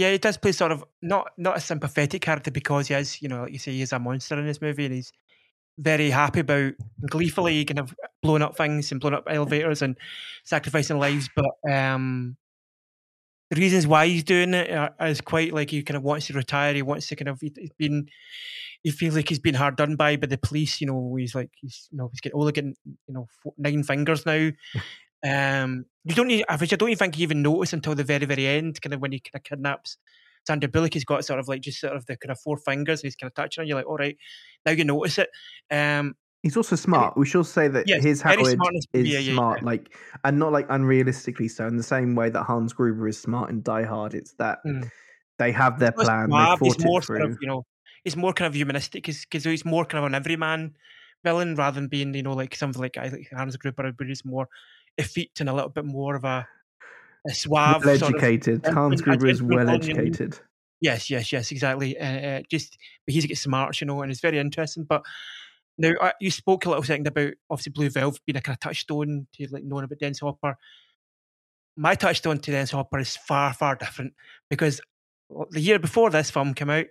[0.00, 3.28] Yeah, he does play sort of not not a sympathetic character because he is, you
[3.28, 5.12] know, like you say, he is a monster in this movie, and he's
[5.78, 6.72] very happy about
[7.10, 9.96] gleefully kind of blowing up things and blowing up elevators and
[10.42, 11.28] sacrificing lives.
[11.36, 12.38] But um,
[13.50, 16.32] the reasons why he's doing it are, is quite like he kind of wants to
[16.32, 16.72] retire.
[16.72, 18.06] He wants to kind of he- he's been
[18.82, 20.80] he feels like he's been hard done by by the police.
[20.80, 22.76] You know, he's like he's you know he's getting only getting
[23.06, 23.26] you know
[23.58, 24.50] nine fingers now.
[25.26, 28.26] Um, you don't need, which I don't even think you even notice until the very,
[28.26, 29.98] very end, kind of when he kind of kidnaps
[30.46, 30.94] Sandra Bullock.
[30.94, 33.16] He's got sort of like just sort of the kind of four fingers, and he's
[33.16, 34.16] kind of touching on you, like, all right,
[34.64, 35.28] now you notice it.
[35.70, 37.18] Um, He's also smart.
[37.18, 39.66] We should say that Yes, his Howard smart is yeah, yeah, smart, yeah.
[39.66, 39.94] like,
[40.24, 41.66] and not like unrealistically so.
[41.66, 44.90] In the same way that Hans Gruber is smart in Die Hard, it's that Mm.
[45.38, 46.30] they have their plan.
[46.30, 47.66] They he's more it sort of, you know,
[48.04, 50.76] he's more kind of humanistic because he's more kind of an everyman
[51.24, 54.48] villain rather than being, you know, like something like, like Hans Gruber, but he's more
[54.98, 56.46] effete and a little bit more of a,
[57.28, 58.66] a suave well sort of educated.
[58.66, 60.00] Hans Gruber is well villain, you know.
[60.00, 60.38] educated.
[60.80, 61.98] Yes, yes, yes, exactly.
[61.98, 64.84] Uh, uh, just but he's get smart, you know, and it's very interesting.
[64.84, 65.02] But
[65.76, 68.60] now uh, you spoke a little second about obviously Blue Velvet being a kind of
[68.60, 70.56] touchstone to like knowing about Dennis Hopper.
[71.76, 74.14] My touchstone to Dennis Hopper is far, far different
[74.48, 74.80] because
[75.50, 76.86] the year before this film came out,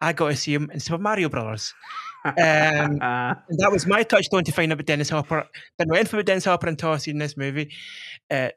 [0.00, 1.74] I got to see him in Super Mario Brothers.
[2.26, 5.46] Um, And that was my touchstone to find out about Dennis Hopper.
[5.78, 7.70] Didn't know anything about Dennis Hopper until I seen this movie.
[8.30, 8.48] Uh,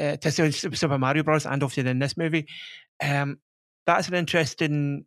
[0.00, 1.44] uh, to see Super Mario Bros.
[1.44, 2.46] and obviously in this movie.
[3.02, 3.40] Um,
[3.86, 5.04] that's an interesting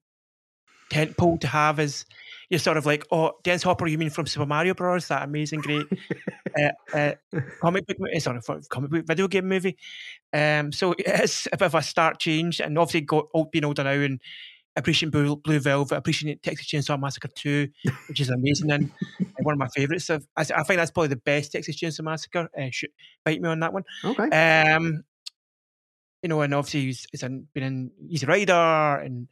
[0.90, 2.06] tent pole to have is
[2.50, 5.08] you're sort of like, oh, Dennis Hopper, you mean from Super Mario Bros?
[5.10, 5.86] That amazing, great
[6.60, 7.12] uh, uh,
[7.60, 8.40] comic book, sorry,
[8.70, 9.78] comic book video game movie.
[10.32, 13.84] Um, so it's a bit of a start change, and obviously got old, being older
[13.84, 14.22] now and
[14.78, 17.68] appreciating Blue, Blue Velvet, appreciating Texas Chainsaw Massacre 2,
[18.08, 18.92] which is amazing and
[19.42, 20.10] one of my favourites.
[20.10, 22.48] Of, I, I think that's probably the best Texas Chainsaw Massacre.
[22.58, 22.92] Uh, should
[23.26, 23.84] bite me on that one.
[24.06, 24.30] okay.
[24.74, 25.04] Um,
[26.24, 29.28] you know, and obviously he's, he's in, been in Easy Rider and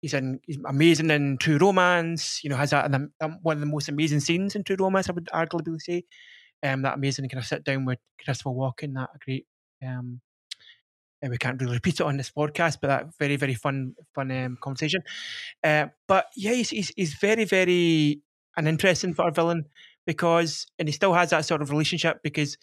[0.00, 2.42] he's in he's amazing in True Romance.
[2.42, 5.08] You know, has a, an, um, one of the most amazing scenes in True Romance.
[5.08, 6.04] I would arguably say,
[6.62, 8.94] um, that amazing kind of sit down with Christopher Walken.
[8.94, 9.46] That a great.
[9.84, 10.20] Um,
[11.22, 14.30] and we can't really repeat it on this podcast, but that very very fun fun
[14.30, 15.02] um, conversation.
[15.64, 18.20] Uh, but yeah, he's, he's he's very very
[18.56, 19.66] an interesting for a villain
[20.06, 22.56] because and he still has that sort of relationship because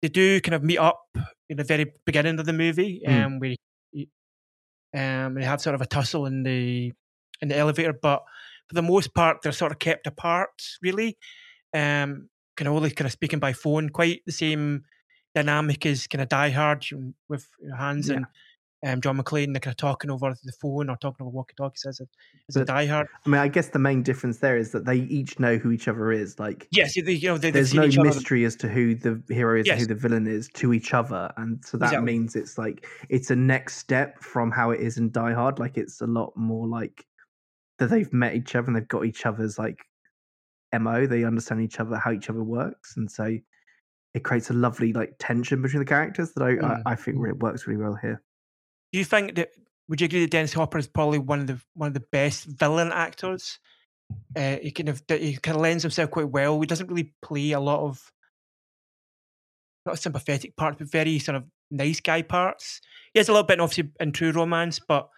[0.00, 1.00] they do kind of meet up
[1.48, 3.24] in the very beginning of the movie, Mm.
[3.24, 3.54] um, where
[3.92, 4.08] he,
[4.94, 6.92] um, they have sort of a tussle in the
[7.40, 8.22] in the elevator, but
[8.68, 10.50] for the most part, they're sort of kept apart.
[10.82, 11.18] Really,
[11.74, 14.84] um, kind of only kind of speaking by phone, quite the same
[15.34, 16.86] dynamic is kind of Die Hard
[17.28, 18.16] with Hans Yeah.
[18.16, 18.26] and
[18.84, 21.76] um, John McClane, they're kind of talking over the phone or talking over walkie-talkie.
[21.76, 22.08] Says it.
[22.48, 23.06] It's a Die Hard.
[23.24, 25.86] I mean, I guess the main difference there is that they each know who each
[25.86, 26.40] other is.
[26.40, 29.78] Like, Yes, you know they, there's no mystery as to who the hero is and
[29.78, 32.12] who the villain is to each other, and so that Exactly.
[32.12, 35.60] means it's like it's a next step from how it is in Die Hard.
[35.60, 37.06] Like, it's a lot more like
[37.78, 39.78] that they've met each other and they've got each other's like
[40.76, 41.06] mo.
[41.06, 43.38] They understand each other, how each other works, and so
[44.14, 47.16] it creates a lovely like tension between the characters that I Mm, I, I think
[47.26, 48.22] it works really well here.
[48.92, 49.50] Do you think that?
[49.88, 52.44] Would you agree that Dennis Hopper is probably one of the one of the best
[52.44, 53.58] villain actors?
[54.36, 56.60] Uh, he kind of he kind of lends himself quite well.
[56.60, 58.12] He doesn't really play a lot of
[59.86, 62.80] not sympathetic parts, but very sort of nice guy parts.
[63.12, 65.08] He has a little bit obviously in True Romance, but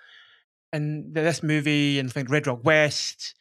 [0.72, 3.34] in this movie and like Red Rock West,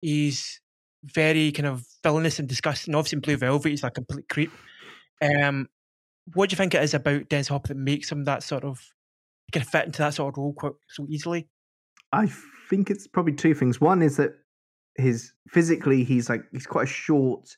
[0.00, 0.60] he's
[1.04, 2.94] very kind of villainous and disgusting.
[2.94, 4.52] Obviously in Blue Velvet, he's like a complete creep.
[5.22, 5.68] Um,
[6.34, 8.80] what do you think it is about Dennis Hopper that makes him that sort of
[9.46, 11.48] he can fit into that sort of role quite so easily?
[12.12, 12.30] I
[12.68, 13.80] think it's probably two things.
[13.80, 14.32] One is that
[14.96, 17.56] his physically he's like he's quite a short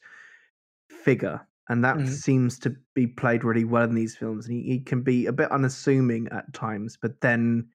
[0.90, 2.08] figure, and that Mhm.
[2.08, 4.46] seems to be played really well in these films.
[4.46, 7.68] And he, he can be a bit unassuming at times, but then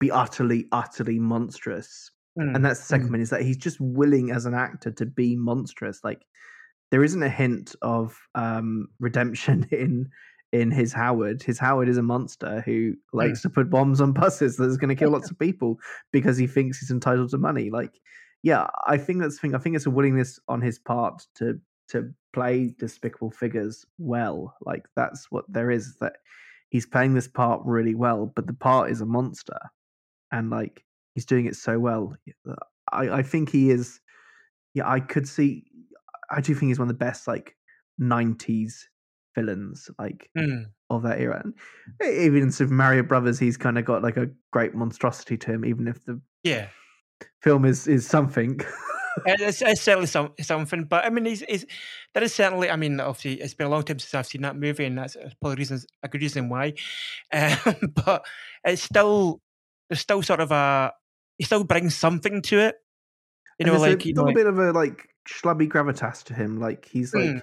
[0.00, 2.10] be utterly, utterly monstrous.
[2.38, 3.12] Mm, And that's the second mm.
[3.12, 6.04] one is that he's just willing as an actor to be monstrous.
[6.04, 6.26] Like
[6.90, 10.08] there isn't a hint of um redemption in
[10.52, 11.42] in his Howard.
[11.42, 14.94] His Howard is a monster who likes to put bombs on buses that's going to
[14.94, 15.78] kill lots of people
[16.12, 17.68] because he thinks he's entitled to money.
[17.68, 18.00] Like,
[18.42, 19.54] yeah, I think that's the thing.
[19.54, 24.54] I think it's a willingness on his part to to play despicable figures well.
[24.64, 25.86] Like that's what there is.
[25.86, 26.14] is That
[26.70, 29.58] he's playing this part really well, but the part is a monster,
[30.32, 30.84] and like
[31.14, 32.14] he's doing it so well.
[32.92, 34.00] I I think he is.
[34.74, 35.64] Yeah, I could see.
[36.30, 37.56] I do think he's one of the best like
[38.00, 38.74] '90s
[39.34, 39.90] villains.
[39.98, 40.66] Like Mm.
[40.90, 41.42] of that era.
[41.44, 41.54] And
[42.12, 45.64] even in Super Mario Brothers, he's kind of got like a great monstrosity to him,
[45.64, 46.68] even if the Yeah,
[47.42, 48.60] film is is something.
[49.24, 50.84] It's, it's certainly some, something.
[50.84, 51.64] But I mean, he's, he's,
[52.12, 52.68] there is certainly.
[52.68, 55.16] I mean, obviously, it's been a long time since I've seen that movie, and that's
[55.40, 56.74] probably reasons a good reason why.
[57.32, 57.56] Um,
[58.04, 58.26] but
[58.62, 59.40] it's still
[59.88, 60.92] there's still sort of a
[61.38, 62.74] he still brings something to it.
[63.58, 66.34] You know, like a you know, little like- bit of a like schlubby gravitas to
[66.34, 66.58] him.
[66.58, 67.40] Like he's like Mm.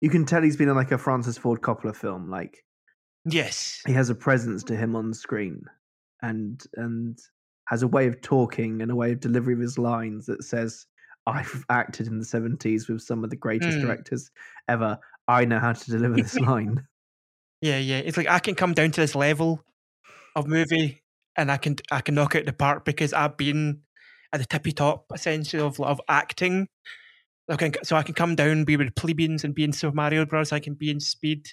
[0.00, 2.30] you can tell he's been in like a Francis Ford Coppola film.
[2.30, 2.64] Like
[3.24, 5.62] yes, he has a presence to him on screen,
[6.22, 7.18] and and
[7.68, 10.86] has a way of talking and a way of delivery of his lines that says,
[11.26, 13.82] "I've acted in the '70s with some of the greatest Mm.
[13.82, 14.30] directors
[14.68, 14.98] ever.
[15.28, 16.86] I know how to deliver this line."
[17.60, 17.98] yeah, yeah.
[17.98, 19.64] It's like I can come down to this level
[20.36, 21.02] of movie,
[21.36, 23.80] and I can I can knock it out the park because I've been
[24.34, 26.68] at the tippy top essentially of of acting.
[27.48, 30.24] I can, so I can come down, be with plebeians, and be in Super Mario
[30.26, 30.50] Bros.
[30.50, 31.46] I can be in Speed.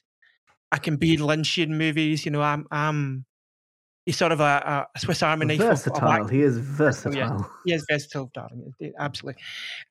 [0.71, 2.25] I can be in Lynchian movies.
[2.25, 3.25] You know, I'm I'm.
[4.05, 5.59] He's sort of a, a Swiss Army knife.
[5.59, 6.27] of- of versatile.
[6.27, 7.47] he is versatile.
[7.65, 8.73] He is versatile, darling.
[8.97, 9.39] Absolutely.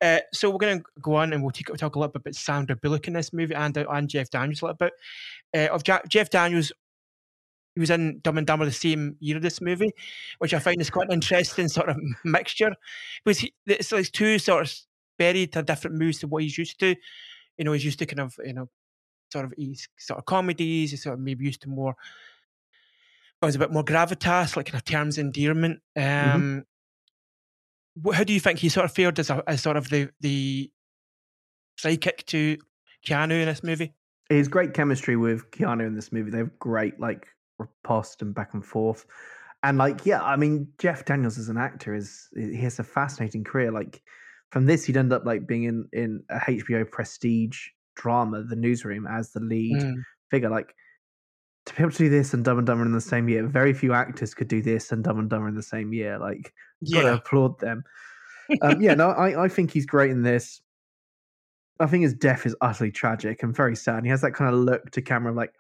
[0.03, 2.35] Uh, so we're going to go on and we'll take, talk a little bit about
[2.35, 4.95] Sandra Bullock in this movie and, uh, and Jeff Daniels a little bit.
[5.57, 6.73] Uh, of Jack, Jeff Daniels,
[7.75, 9.93] he was in Dumb and Dumber the same year of this movie,
[10.39, 12.75] which I find is quite an interesting sort of mixture
[13.25, 14.75] because he, it's like two sort of
[15.19, 16.97] very to different moves to what he's used to.
[17.59, 18.69] You know, he's used to kind of you know,
[19.33, 20.91] sort of he's sort of comedies.
[20.91, 21.95] He's sort of maybe used to more.
[23.43, 25.81] Was a bit more gravitas, like kind of terms of endearment.
[25.97, 26.65] Um,
[28.05, 30.11] wh- How do you think he sort of fared as, a, as sort of the
[30.21, 30.71] the
[31.83, 32.59] sidekick to
[33.07, 33.95] Keanu in this movie?
[34.29, 36.31] His great chemistry with Keanu in this movie.
[36.31, 37.29] They have great like
[37.61, 39.07] riposte and back and forth.
[39.63, 43.45] And like, yeah, I mean, Jeff Daniels as an actor is he has a fascinating
[43.45, 43.71] career.
[43.71, 44.03] Like
[44.51, 49.07] from this, he'd end up like being in in a HBO prestige drama, The Newsroom,
[49.07, 50.03] as the lead Mm.
[50.31, 50.49] figure.
[50.51, 50.75] Like
[51.67, 53.73] to be able to do this and Dumb and Dumber in the same year, very
[53.75, 56.19] few actors could do this and Dumb and Dumber in the same year.
[56.19, 56.53] Like,
[56.91, 57.85] got to Yeah, applaud them.
[58.63, 60.63] Um, yeah, no, I, I think he's great in this.
[61.79, 63.97] I think his death is utterly tragic and very sad.
[63.99, 65.55] And He has that kind of look to camera, like,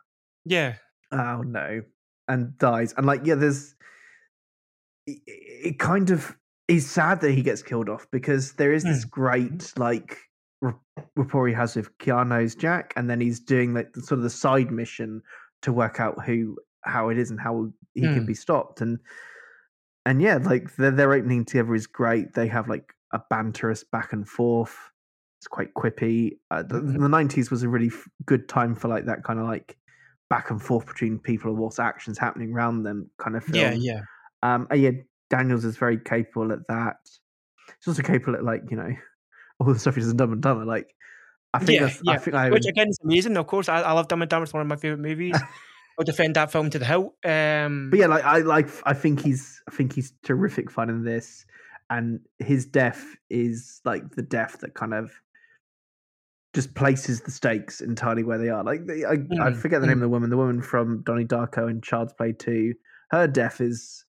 [0.45, 0.77] yeah,
[1.13, 1.83] oh no,
[2.29, 2.95] and dies.
[2.97, 3.75] And like, yeah, there's
[5.07, 6.37] it, it kind of
[6.69, 10.19] is sad that he gets killed off because there is this great like
[11.17, 14.31] rapport he has with Keanu's Jack, and then he's doing like the, sort of the
[14.31, 15.23] side mission
[15.63, 18.27] to work out who how it is and how he can Mm.
[18.27, 18.81] be stopped.
[18.81, 18.99] And
[20.07, 22.35] and yeah, like their their opening together is great.
[22.35, 24.77] They have like a banterous back and forth.
[25.41, 26.39] It's quite quippy.
[26.51, 27.01] Uh, the, Mhm.
[27.01, 29.77] the 90s was a really f- good time for like that kind of like
[30.31, 33.57] back and forth between people and what's actions happening around them kind of film.
[33.57, 34.01] yeah, yeah.
[34.43, 34.91] Um, and yeah,
[35.29, 36.97] Daniels is very capable at that.
[37.67, 38.91] He's also capable at like you know
[39.61, 40.65] all the stuff he does in Dumb and Dumber.
[40.65, 40.95] Like
[41.53, 43.37] I think Yeah, that's I think I Which again is amazing.
[43.37, 44.45] Of course, I, I love Dumb and Dumber.
[44.45, 45.39] It's one of my favorite movies.
[45.99, 47.15] I'll defend that film to the hilt.
[47.25, 51.05] Um, But yeah, like I like I think he's I think he's terrific fun in
[51.05, 51.45] this,
[51.91, 55.13] and his death is like the death that kind of
[56.55, 58.65] just places the stakes entirely where they are.
[58.65, 61.25] Like the, I, I Mm, forget the name of the woman, the woman from Donnie
[61.25, 62.75] Darko and Child's Play Two.
[63.11, 64.05] Her death is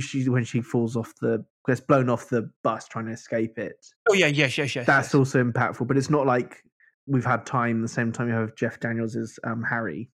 [0.00, 3.86] she when she falls off the gets blown off the bus trying to escape it.
[4.08, 4.86] oh yeah, yes, yes, yes.
[4.86, 5.14] That's yes.
[5.14, 6.62] also impactful, but it's not like
[7.06, 10.10] we've had time the same time you have Jeff Daniels as um, Harry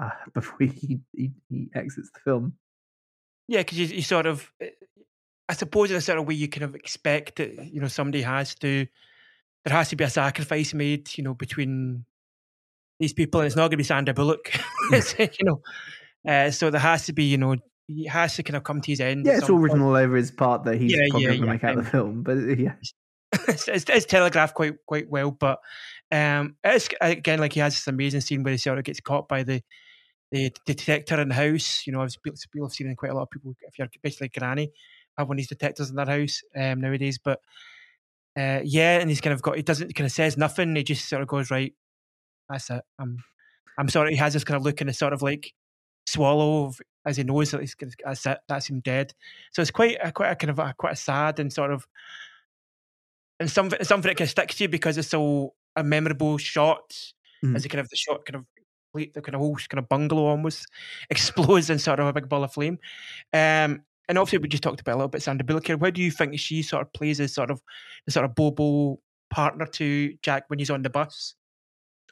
[0.00, 2.54] uh, before he, he he exits the film.
[3.48, 4.70] Yeah, because you, you sort of, eh,
[5.48, 8.22] I suppose, in a sort of way, you kind of expect that you know somebody
[8.22, 8.86] has to,
[9.66, 12.04] there has to be a sacrifice made, you know, between
[13.00, 14.52] these people, and it's not going to be Sandra Bullock,
[15.18, 15.60] you know.
[16.26, 17.56] Uh, so there has to be, you know,
[17.88, 19.26] he has to kind of come to his end.
[19.26, 19.64] Yeah, it's all point.
[19.64, 21.78] written all over his part that he's Yeah, probably yeah, going to yeah, make out
[21.78, 22.22] of the film.
[22.22, 22.74] But uh, yeah,
[23.48, 25.58] it's, it's, it's telegraphed quite quite well, but
[26.12, 29.28] um, it's again like he has this amazing scene where he sort of gets caught
[29.28, 29.62] by the
[30.30, 31.86] the detector in the house.
[31.86, 33.54] You know, I've people have seen in quite a lot of people.
[33.62, 34.70] If you're basically granny,
[35.18, 37.18] have one of these detectors in their house um, nowadays.
[37.18, 37.40] But
[38.36, 40.76] uh, yeah, and he's kind of got he doesn't kind of says nothing.
[40.76, 41.74] He just sort of goes right.
[42.48, 42.82] That's it.
[42.98, 43.18] I'm
[43.78, 44.10] I'm sorry.
[44.12, 45.52] He has this kind of look and a sort of like
[46.06, 48.38] swallow of, as he knows that he's gonna- that's it.
[48.48, 49.12] That's him dead.
[49.52, 51.86] So it's quite a quite a kind of a, quite a sad and sort of
[53.40, 56.94] and something something that kind of sticks to you because it's so a memorable shot
[57.44, 57.54] Mhm.
[57.56, 58.46] as a kind of the shot kind of
[58.94, 60.66] the kind of whole kind of bungalow almost
[61.10, 62.78] explodes in sort of a big ball of flame.
[63.34, 65.76] Um, and obviously we just talked about a little bit Sandra Bullock here.
[65.76, 67.60] Where do you think she sort of plays as sort of
[68.06, 69.00] the sort of Bobo
[69.30, 71.34] partner to Jack when he's on the bus?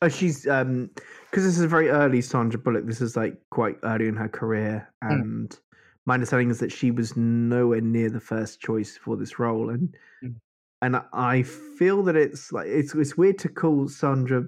[0.02, 0.90] oh, she's um
[1.30, 2.86] because this is very early Sandra Bullock.
[2.86, 5.20] This is like quite early in her career, Mm.
[5.20, 5.58] and
[6.06, 9.96] my understanding is that she was nowhere near the first choice for this role, and
[10.22, 10.34] Mm.
[10.82, 14.44] and I feel that it's like it's it's weird to call Sandra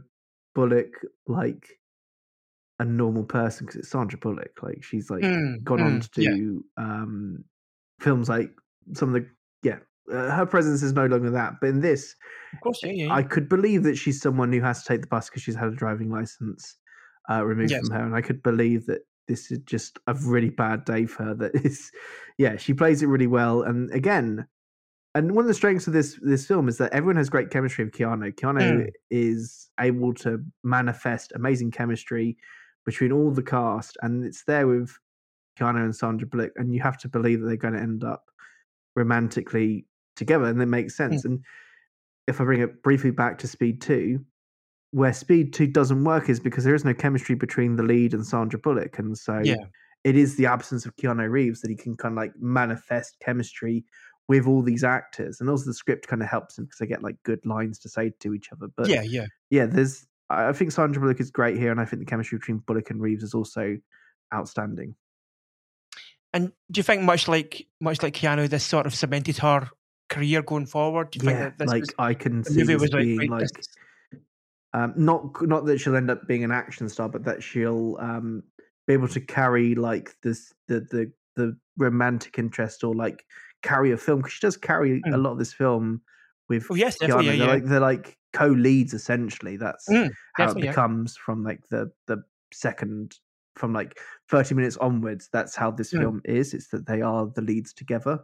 [0.55, 0.93] Bullock
[1.29, 1.79] like
[2.79, 4.63] a normal person because it's Sandra Bullock.
[4.63, 6.31] Like she's like Mm, gone on mm, to yeah.
[6.31, 7.45] do um,
[8.01, 8.51] films like
[8.95, 9.31] some of the
[9.63, 9.79] yeah.
[10.13, 12.15] Uh, her presence is no longer that, but in this,
[12.53, 13.07] Of course, yeah, yeah.
[13.07, 13.17] yeah.
[13.17, 15.69] I could believe that she's someone who has to take the bus because she's had
[15.69, 16.77] a driving license
[17.31, 17.81] uh, removed Yes.
[17.81, 21.25] from her, and I could believe that this is just a really bad day for
[21.25, 21.35] her.
[21.35, 21.91] That is,
[22.39, 24.47] yeah, she plays it really well, and again,
[25.15, 27.85] and one of the strengths of this this film is that everyone has great chemistry
[27.85, 28.35] with Keanu.
[28.35, 28.91] Keanu Mm.
[29.11, 32.37] is able to manifest amazing chemistry
[32.87, 34.97] between all the cast, and it's there with
[35.59, 38.25] Keanu and Sandra Bullock, and you have to believe that they're going to end up
[38.95, 39.85] romantically
[40.15, 41.11] together, and it makes Hmm.
[41.11, 41.25] sense.
[41.25, 41.45] And
[42.27, 44.25] if I bring it briefly back to Speed Two,
[44.93, 48.25] where Speed Two doesn't work is because there is no chemistry between the lead and
[48.27, 49.57] Sandra Bullock, and so Yeah.
[50.05, 53.85] it is the absence of Keanu Reeves that he can kind of like manifest chemistry
[54.29, 57.03] with all these actors, and also the script kind of helps him because they get
[57.03, 58.69] like good lines to say to each other.
[58.77, 59.27] But yeah, yeah.
[59.51, 62.59] yeah, there's I think Sandra Bullock is great here, and I think the chemistry between
[62.59, 63.79] Bullock and Reeves is also
[64.35, 64.95] outstanding.
[66.33, 69.71] And do you think much like much like Keanu, this sort of cemented her
[70.09, 71.11] career going forward?
[71.11, 73.19] Do you think Yeah, that this like was, I can see movie was like, being
[73.19, 73.51] right, like
[74.75, 78.43] um, not not that she'll end up being an action star, but that she'll um,
[78.87, 83.25] be able to carry like this the the the romantic interest or like
[83.63, 85.23] carry a film because she does carry a Mm.
[85.23, 86.03] lot of this film
[86.49, 87.25] with Oh yes, Keanu.
[87.27, 87.47] Yeah, they're yeah.
[87.47, 89.57] like they're like co-leads essentially.
[89.57, 90.71] That's Mm, how it definitely, yeah.
[90.71, 92.23] becomes from like the the
[92.53, 93.19] second
[93.57, 95.99] from like 30 minutes onwards that's how this Mm.
[96.01, 98.21] film is it's that they are the leads together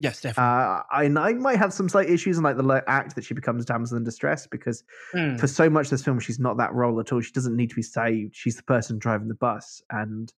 [0.00, 0.44] yes, definitely.
[0.44, 3.64] uh, I, I might have some slight issues in like the act that she becomes
[3.64, 4.82] damsel in distress because
[5.14, 7.56] Mm, for so much of this film she's not that role at all she doesn't
[7.56, 10.32] need to be saved she's the person driving the bus and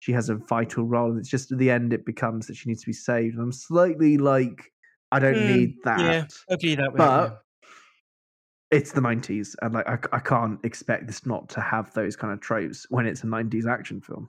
[0.00, 2.68] she has a vital role and it's just at the end it becomes that she
[2.68, 4.71] needs to be saved and i'm slightly like
[5.12, 6.98] i don't Mm, need that yeah, agree that way.
[6.98, 7.68] but yeah.
[8.70, 12.32] it's the 90s and like I, I can't expect this not to have those kind
[12.32, 14.28] of tropes when it's a 90s action film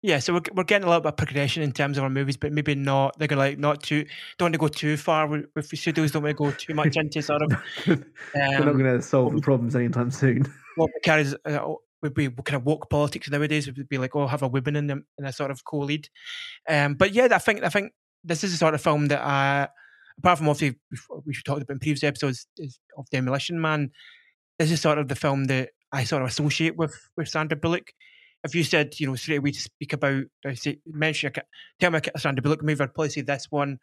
[0.00, 2.36] Yeah, so we're, we're getting a little bit of progression in terms of our movies,
[2.36, 3.18] but maybe not.
[3.18, 4.04] They're gonna like not too
[4.38, 6.12] don't want to go too far with, with studios.
[6.12, 7.50] Don't want to go too much into sort of
[7.86, 8.04] we're
[8.36, 10.46] not um, going to solve the problems anytime soon
[10.76, 13.66] what carries uh, would be kind of woke politics nowadays.
[13.66, 16.08] Would be like, oh, have a woman in them in a sort of co-lead.
[16.68, 17.92] Um, but yeah, I think I think
[18.22, 19.68] this is the sort of film that I,
[20.18, 23.90] apart from obviously we've- we talked about in previous episodes is of Demolition Man.
[24.58, 27.92] This is sort of the film that I sort of associate with with Sandra Bullock.
[28.44, 31.32] If you said, you know, straight away to speak about, I say, mention,
[31.80, 33.78] tell me a Sandra Bullock movie, I'd probably say this one,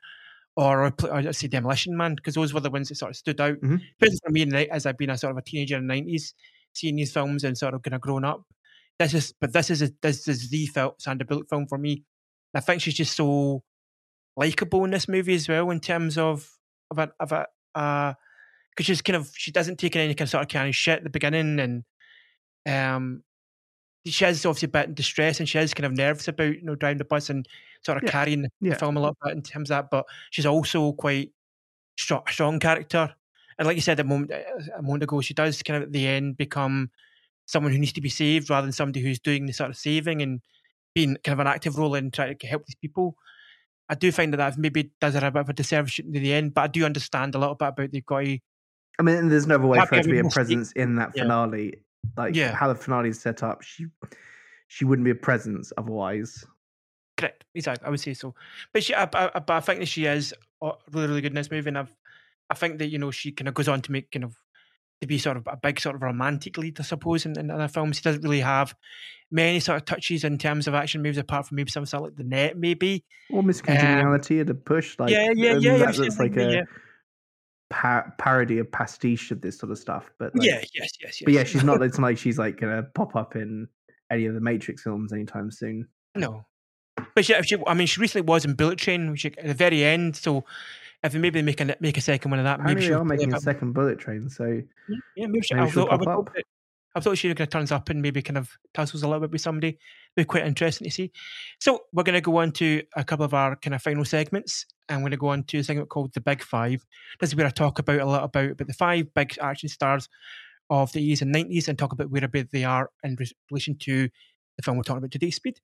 [0.56, 3.60] or I'd, say Demolition Man, because those were the ones that sort of stood out.
[3.60, 3.82] Mhm.
[4.02, 6.34] Especially for me, as I've been a sort of a teenager in the nineties,
[6.74, 8.44] seeing these films and sort of kind of grown up.
[8.98, 12.04] This is, but this is a, this is the felt Sandra Bullock film for me.
[12.54, 13.62] I think she's just so
[14.38, 16.50] likable in this movie as well, in terms of
[16.92, 18.16] of a of a
[18.72, 20.76] because she's kind of she doesn't take in any kind of sort of kind of
[20.76, 21.84] shit at the beginning, and
[22.68, 23.24] um,
[24.06, 26.62] she is obviously a bit in distress and she is kind of nervous about you
[26.64, 27.48] know driving the bus and
[27.84, 28.76] sort of Yeah, carrying the yeah.
[28.76, 29.90] film a little bit in terms of that.
[29.90, 31.32] But she's also quite
[31.98, 33.16] strong, strong character.
[33.58, 36.08] And like you said a moment a moment ago, she does kind of at the
[36.08, 36.92] end become
[37.46, 40.22] someone who needs to be saved rather than somebody who's doing the sort of saving
[40.22, 40.42] and
[40.94, 43.18] being kind of an active role in trying to help these people.
[43.90, 46.34] I do find that that maybe does her a bit of a disservice in the
[46.34, 48.40] end, but I do understand a little bit about they've got to
[48.98, 51.24] I mean, there's no other way for her to be a presence in that Yeah.
[51.24, 51.82] finale.
[52.16, 52.56] Like Yeah.
[52.56, 53.88] how the finale is set up, she
[54.68, 56.44] she wouldn't be a presence otherwise.
[57.18, 57.86] Correct, exactly.
[57.86, 58.34] I would say so.
[58.74, 61.52] But she, I, I, but I think that she is really, really good in this
[61.52, 61.96] movie, and I've,
[62.50, 64.36] I think that you know she kind of goes on to make kind of
[65.02, 67.68] to be sort of a big sort of romantic lead, I suppose, in, in other
[67.68, 67.98] films.
[67.98, 68.76] She doesn't really have
[69.36, 72.10] many sort of touches in terms of action moves, apart from maybe some sort of
[72.10, 73.04] like the net, maybe.
[73.30, 75.78] Or Miss Congeniality at a push, like Um, yeah, yeah, and yeah, yeah.
[75.80, 76.62] that I've looks like a yeah.
[77.70, 80.12] pa- parody, a pastiche of this sort of stuff.
[80.18, 81.22] But like, yeah, yes, yes, yes.
[81.24, 81.82] but yeah, she's not.
[81.84, 83.68] It's not like she's like gonna pop up in
[84.12, 85.88] any of the Matrix films anytime soon.
[86.16, 86.46] No.
[87.14, 89.84] But she, she, I mean, she recently was in Bullet Train, which at the very
[89.84, 90.16] end.
[90.16, 90.46] So
[91.04, 93.06] if they maybe make a make a second one of that, Apparently, maybe she'll are
[93.06, 94.30] making a second Bullet Train.
[94.30, 94.62] So
[95.16, 96.34] Yeah, maybe, she, Maybe she'll pop up.
[96.34, 96.44] that
[96.96, 99.20] I thought she was kind of turns up and maybe kind of tussles a little
[99.20, 99.68] bit with somebody.
[99.68, 99.80] It'd
[100.16, 101.12] be quite interesting to see.
[101.60, 104.66] So we're going to go on to a couple of our kind of final segments.
[104.88, 106.86] I'm going to go on to a segment called the Big Five.
[107.20, 110.08] This is where I talk about a lot about, about the five big action stars
[110.70, 113.18] of the 80s and 90s and talk about where about they are in
[113.52, 114.10] relation to
[114.56, 115.60] the film we're talking about today, Speed.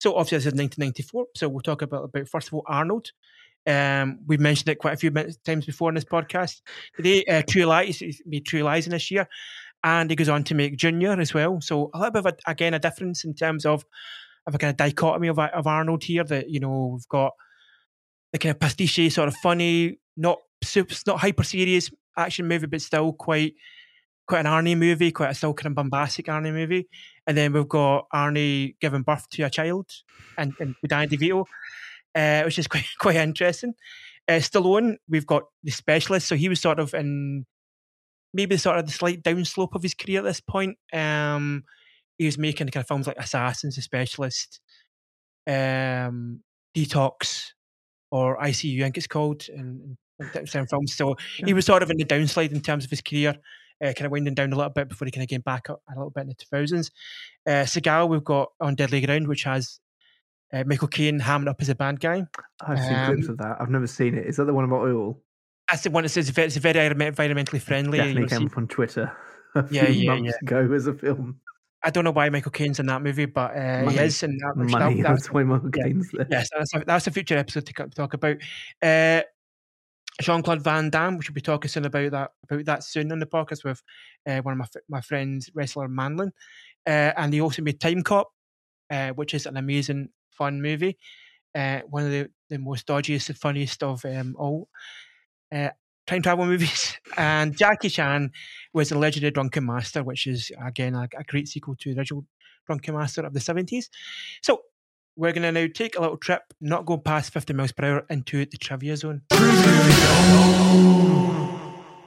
[0.00, 1.26] So obviously this is 1994.
[1.36, 3.12] So we'll talk about, about first of all Arnold.
[3.66, 6.60] Um, we've mentioned it quite a few times before in this podcast.
[6.96, 9.28] Today, uh, True Lies, made True Lies in this year,
[9.84, 11.60] and he goes on to make Junior as well.
[11.60, 13.84] So a little bit of a, again a difference in terms of
[14.46, 16.24] of a kind of dichotomy of, of Arnold here.
[16.24, 17.32] That you know we've got
[18.32, 22.80] the kind of pastiche, sort of funny, not super, not hyper serious action movie, but
[22.80, 23.54] still quite
[24.26, 26.88] quite an Arnie movie, quite a still kind of bombastic Arnie movie.
[27.26, 29.90] And then we've got Arnie giving birth to a child
[30.38, 31.44] and, and with Danny DeVito,
[32.14, 33.74] uh, which is quite quite interesting.
[34.28, 37.44] Uh, Stallone, we've got the specialist, so he was sort of in
[38.34, 40.76] maybe sort of the slight downslope of his career at this point.
[40.92, 41.64] Um,
[42.18, 44.60] he was making kind of films like Assassins, The Specialist,
[45.46, 46.40] um,
[46.74, 47.54] D-Tox,
[48.10, 50.94] or ICU, I think it's called, and, in different films.
[50.94, 53.34] So he was sort of in the downslide in terms of his career,
[53.82, 55.82] uh, kind of winding down a little bit before he kind of came back up
[55.88, 56.90] a little bit in the 2000s.
[57.46, 59.80] Uh, Seagal, we've got on Deadly Ground, which has
[60.52, 62.24] uh, Michael Caine hamming up as a bad guy.
[62.60, 63.56] I've seen clips Um, of that.
[63.60, 64.26] I've never seen it.
[64.26, 65.18] Is that the one about oil?
[65.72, 67.96] That's the one that says it's very, it's very environment- environmentally friendly.
[67.98, 69.10] Definitely came up on Twitter
[69.54, 71.40] a Yeah, few yeah, months ago as a film.
[71.82, 74.22] I don't know why Michael Caine's in that movie, but uh, he is.
[74.22, 75.02] And that, which that- Money.
[75.02, 75.82] that's- why Michael yeah.
[75.84, 76.26] Caine's there.
[76.30, 78.36] yes, that's a, that's a future episode to talk about.
[78.82, 79.22] Uh,
[80.20, 81.16] Jean Claude Van Damme.
[81.16, 83.82] We should be talking soon about that about that soon on the podcast with
[84.28, 86.32] uh, one of my my friends, wrestler Manlin,
[86.86, 88.26] uh, and he also made Timecop,
[88.90, 90.98] uh, which is an amazing fun movie.
[91.54, 94.68] Uh, one of the, the most dodgiest and funniest of um, all
[95.52, 95.70] uh,
[96.06, 96.98] time travel movies.
[97.16, 98.32] And Jackie Chan
[98.72, 102.24] was the legendary Drunken Master, which is again a, a great sequel to the original
[102.66, 103.90] Drunken Master of the seventies.
[104.42, 104.62] So
[105.16, 108.06] we're going to now take a little trip, not go past 50 miles per hour,
[108.08, 109.22] into the trivia zone.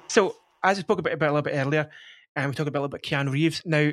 [0.07, 1.89] So, as I spoke about, about a little bit earlier,
[2.35, 3.61] and we talked about a little bit Keanu Reeves.
[3.65, 3.91] Now,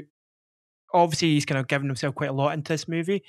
[0.94, 3.22] obviously, he's kind of given himself quite a lot into this movie.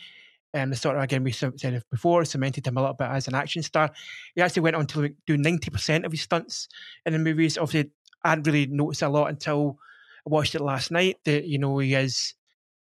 [0.54, 3.36] And the sort of, again, we said before, cemented him a little bit as an
[3.36, 3.90] action star.
[4.36, 6.68] He actually went on to do 90% of his stunts
[7.06, 7.58] in the movies.
[7.58, 7.92] Obviously,
[8.24, 9.80] I hadn't really noticed a lot until
[10.28, 12.36] I watched it last night that, you know, he is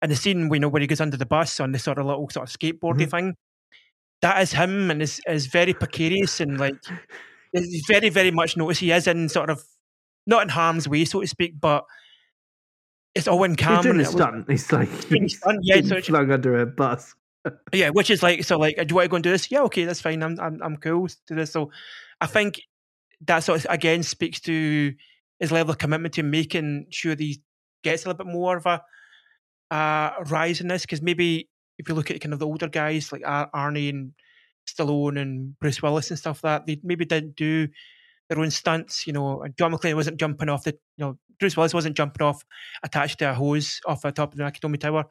[0.02, 2.08] in the scene, we know where he goes under the bus on the sort of
[2.08, 3.10] little sort of skateboardy mm-hmm.
[3.10, 3.36] thing.
[4.22, 6.76] That is him and is, is very precarious and like
[7.54, 9.64] it's very, very much notice he is in sort of
[10.26, 11.86] not in harm's way, so to speak, but
[13.14, 13.84] it's all in He's camera.
[13.84, 14.50] doing and a stunt.
[14.50, 17.14] He's like doing a he's stunt, yeah, being so flung under a bus.
[17.74, 19.52] Yeah, which is like so like, do you want to go and do this?
[19.52, 20.24] Yeah, okay, that's fine.
[20.24, 21.52] I'm I'm I'm cool to this.
[21.52, 21.72] So
[22.20, 22.62] I think
[23.22, 24.94] that sort of again speaks to
[25.40, 27.42] his level of commitment to making sure that he
[27.84, 28.82] gets a little bit more of a
[29.72, 30.84] uh, rise in this.
[30.84, 34.14] Because maybe if you look at kind of the older guys like Ar- Arnie and
[34.68, 37.68] Stallone and Bruce Willis and stuff like that they maybe didn't do
[38.30, 39.08] their own stunts.
[39.08, 42.26] You know, and John McClane wasn't jumping off the you know Bruce Willis wasn't jumping
[42.26, 42.46] off
[42.84, 45.06] attached to a hose off the top of the Nakatomi Tower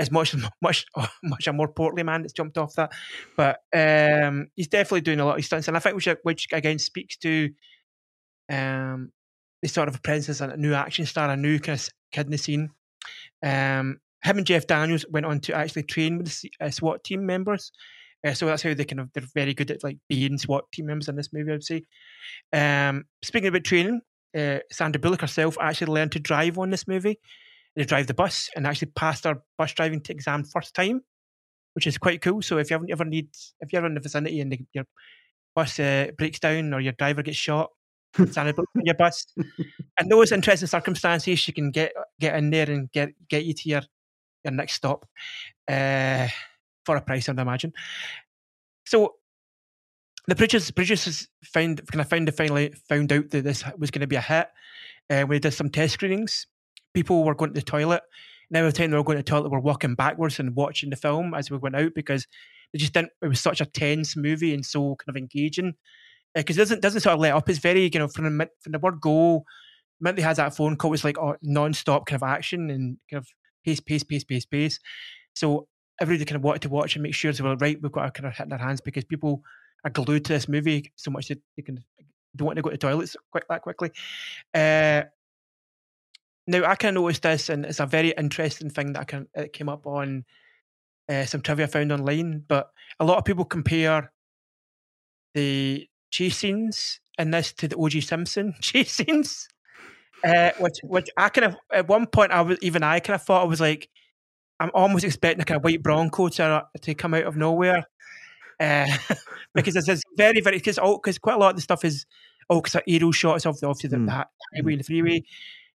[0.00, 0.86] as much much
[1.22, 2.90] much a more portly man that's jumped off that.
[3.36, 6.78] But um, he's definitely doing a lot of stunts, and I think which which again
[6.78, 7.50] speaks to
[8.50, 9.12] um,
[9.62, 12.32] the sort of presence as a new action star, a new kind of kid in
[12.32, 12.70] the scene.
[13.44, 17.24] Um, him and Jeff Daniels went on to actually train with the uh, SWAT team
[17.24, 17.72] members.
[18.26, 20.86] Uh, so that's how they kind of they're very good at like being SWAT team
[20.86, 21.84] members in this movie, I'd say.
[22.52, 24.00] Um, speaking about training,
[24.36, 27.18] uh, Sandra Bullock herself actually learned to drive on this movie.
[27.76, 31.02] They drive the bus and actually passed their bus driving exam first time,
[31.74, 32.42] which is quite cool.
[32.42, 33.28] So if you ever, need,
[33.60, 34.86] if you're in the vicinity and the, your
[35.54, 37.70] bus uh, breaks down or your driver gets shot,
[38.30, 39.26] Santa on your bus.
[39.98, 43.68] And those interesting circumstances, you can get get in there and get get you to
[43.68, 43.82] your
[44.44, 45.06] your next stop
[45.68, 46.26] uh,
[46.84, 47.72] for a price, I'd imagine.
[48.86, 49.14] So
[50.26, 54.06] the producers producers found kind of found finally found out that this was going to
[54.06, 54.48] be a hit.
[55.08, 56.46] Uh, we did some test screenings.
[56.94, 58.02] People were going to the toilet.
[58.50, 60.96] And every time they were going to the toilet, were walking backwards and watching the
[60.96, 62.26] film as we went out because
[62.72, 63.12] they just didn't.
[63.22, 65.74] It was such a tense movie and so kind of engaging
[66.34, 67.48] because it doesn't doesn't sort of let up.
[67.48, 69.44] It's very you know from the from the word go,
[70.16, 73.28] he has that phone call, it's like oh, non-stop kind of action and kind of
[73.64, 74.80] pace, pace, pace, pace, pace.
[75.34, 75.68] So
[76.00, 77.78] everybody kind of wanted to watch and make sure they were right.
[77.80, 79.42] We've got to kind of hit their hands because people
[79.84, 81.78] are glued to this movie so much that they can
[82.36, 83.90] don't want to go to toilets quite that quickly.
[84.54, 85.02] Uh,
[86.50, 89.28] now I kind of noticed this, and it's a very interesting thing that I can
[89.34, 90.24] it came up on
[91.08, 92.44] uh, some trivia I found online.
[92.46, 94.12] But a lot of people compare
[95.34, 98.00] the chase scenes in this to the O.J.
[98.00, 99.48] Simpson chase scenes,
[100.24, 103.22] uh, which which I kind of at one point I was even I kind of
[103.22, 103.88] thought I was like
[104.58, 107.84] I'm almost expecting a kind of white Bronco to to come out of nowhere.
[108.58, 108.86] Uh,
[109.54, 112.04] because it's this very, very because because quite a lot of the stuff is
[112.50, 114.24] oh, because aerial shots of the obviously the, Mm.
[114.54, 115.22] highway and the freeway,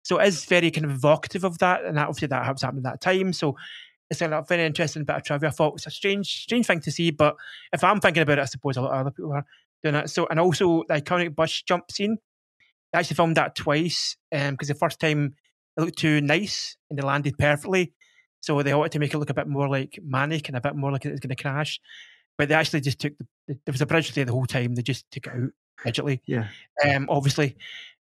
[0.04, 2.84] so it is very kind of evocative of that, and that obviously that was happening
[2.86, 3.32] at that time.
[3.32, 3.56] So
[4.10, 5.48] it's a very interesting bit of trivia.
[5.48, 7.36] I thought it was a strange, strange thing to see, but
[7.72, 9.46] if I'm thinking about it, I suppose a lot of other people are
[9.82, 10.10] doing that.
[10.10, 12.18] So and also the iconic bus jump scene,
[12.94, 15.34] I actually filmed that twice because the first time
[15.76, 17.94] it looked too nice and they landed perfectly.
[18.40, 20.76] So they wanted to make it look a bit more like manic and a bit
[20.76, 21.80] more like it was going to crash.
[22.36, 24.74] But they actually just took the, the there was a bridge there the whole time.
[24.74, 25.50] They just took it out
[25.86, 26.20] digitally.
[26.26, 26.48] Yeah.
[26.84, 27.56] Um, obviously,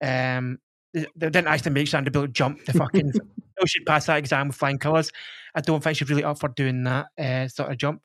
[0.02, 0.58] um,
[0.94, 3.12] they, didn't actually make Sandra Bullock jump the fucking.
[3.60, 5.10] oh, she'd pass that exam with flying colours.
[5.54, 8.02] I don't think she's really up for doing that uh, sort of jump.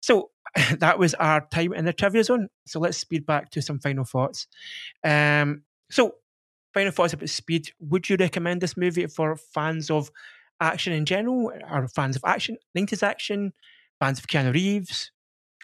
[0.00, 0.30] So
[0.78, 2.48] that was our time in the trivia zone.
[2.66, 4.46] So let's speed back to some final thoughts.
[5.04, 6.16] Um, so
[6.74, 7.70] final thoughts about Speed.
[7.80, 10.10] Would you recommend this movie for fans of
[10.60, 13.52] action in general, or fans of action, nineties action,
[13.98, 15.12] fans of Keanu Reeves?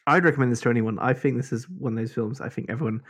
[0.06, 0.98] I'd recommend this to anyone.
[1.00, 3.02] I think this is one of those films I think everyone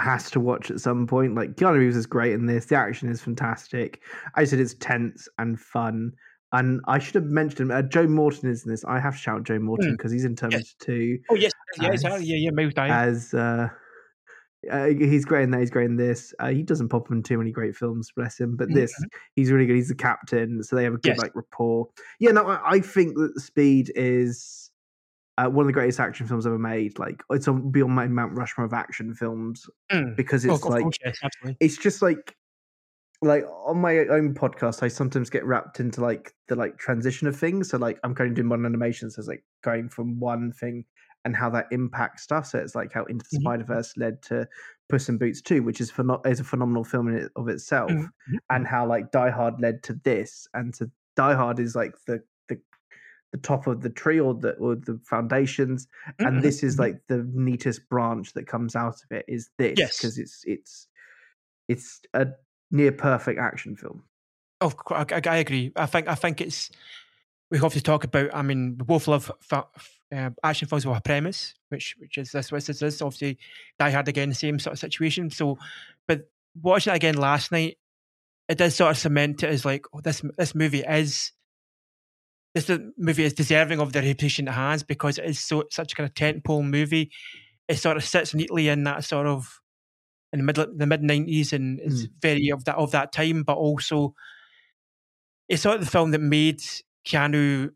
[0.00, 1.34] has to watch at some point.
[1.34, 2.66] Like Keanu Reeves is great in this.
[2.66, 4.00] The action is fantastic.
[4.34, 6.12] I said it's tense and fun.
[6.52, 7.70] And I should have mentioned him.
[7.70, 8.84] Uh, Joe Morton is in this.
[8.84, 12.24] I have to shout Joe Morton because he's in Terminator 2 Oh yes, yes, As-
[12.24, 12.90] yeah, yeah, Miles Dyer.
[12.90, 13.68] as uh,
[14.70, 15.60] uh, he's great in that.
[15.60, 16.34] He's great in this.
[16.40, 18.56] Uh, he doesn't pop up in too many great films, bless him.
[18.56, 18.92] But this,
[19.36, 19.76] he's really good.
[19.76, 21.18] He's the captain, so they have a good Yes.
[21.18, 21.88] like rapport.
[22.18, 24.69] Yeah, no, I, I think that the Speed is
[25.40, 26.98] uh, one of the greatest action films ever made.
[26.98, 30.16] Like it's on beyond my Mount Rushmore of action films Mm.
[30.16, 31.56] because Oh, it's of like course, yes, absolutely.
[31.60, 32.36] it's just like
[33.22, 37.36] like on my own podcast i sometimes get wrapped into like the like transition of
[37.38, 40.84] things so like i'm currently doing modern animation so it's like going from one thing
[41.26, 43.40] and how that impacts stuff so it's like how into the Mhm.
[43.42, 44.48] spider verse led to
[44.88, 47.90] puss in boots 2 which is pheno- is a phenomenal film in it of itself
[47.90, 48.08] Mhm.
[48.48, 52.22] and how like die hard led to this and to die hard is like the
[53.32, 55.86] the top of the tree or the or the foundations
[56.18, 56.80] and Mhm, this is mhm.
[56.80, 59.96] like the neatest branch that comes out of it is this Yes.
[59.98, 60.88] because it's it's
[61.68, 62.26] it's a
[62.70, 64.02] near perfect action film
[64.60, 65.72] Of course, I, I agree.
[65.76, 66.70] I think I think it's
[67.50, 68.30] we have to talk about.
[68.34, 69.66] I mean, we both love fa-
[70.14, 72.52] uh, action films with a premise, which which is this.
[72.52, 73.00] Which is this.
[73.02, 73.38] Obviously,
[73.78, 75.30] Die Hard again, the same sort of situation.
[75.30, 75.58] So,
[76.06, 76.28] but
[76.60, 77.78] watching it again last night,
[78.48, 81.32] it does sort of cement it as like oh, this this movie is.
[82.54, 85.96] This movie is deserving of the reputation it has because it is so such a
[85.96, 87.10] kind of tentpole movie.
[87.68, 89.60] It sort of sits neatly in that sort of
[90.32, 93.56] in the middle the mid nineties and is very of that of that time, but
[93.56, 94.14] also
[95.48, 96.60] it's sort of the film that made
[97.06, 97.70] Keanu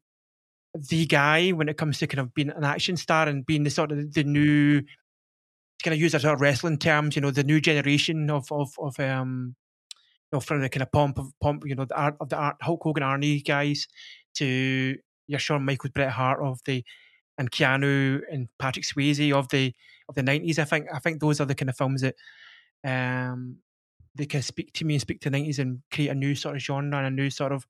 [0.74, 3.70] the guy when it comes to kind of being an action star and being the
[3.70, 4.86] sort of the new to
[5.84, 8.72] kind of use a sort of wrestling terms, you know, the new generation of of
[8.78, 9.54] of um
[10.32, 12.36] you know, from the kind of pomp of pomp, you know, the art of the
[12.36, 13.86] art Hulk Hogan Arnie guys
[14.34, 16.84] to your Shawn Michaels, Bret Hart of the
[17.38, 19.74] and Keanu and Patrick Swayze of the
[20.08, 20.58] of the nineties.
[20.58, 22.14] I think I think those are the kind of films that
[22.84, 23.56] um
[24.14, 26.62] they can speak to me and speak to nineties and create a new sort of
[26.62, 27.66] genre and a new sort of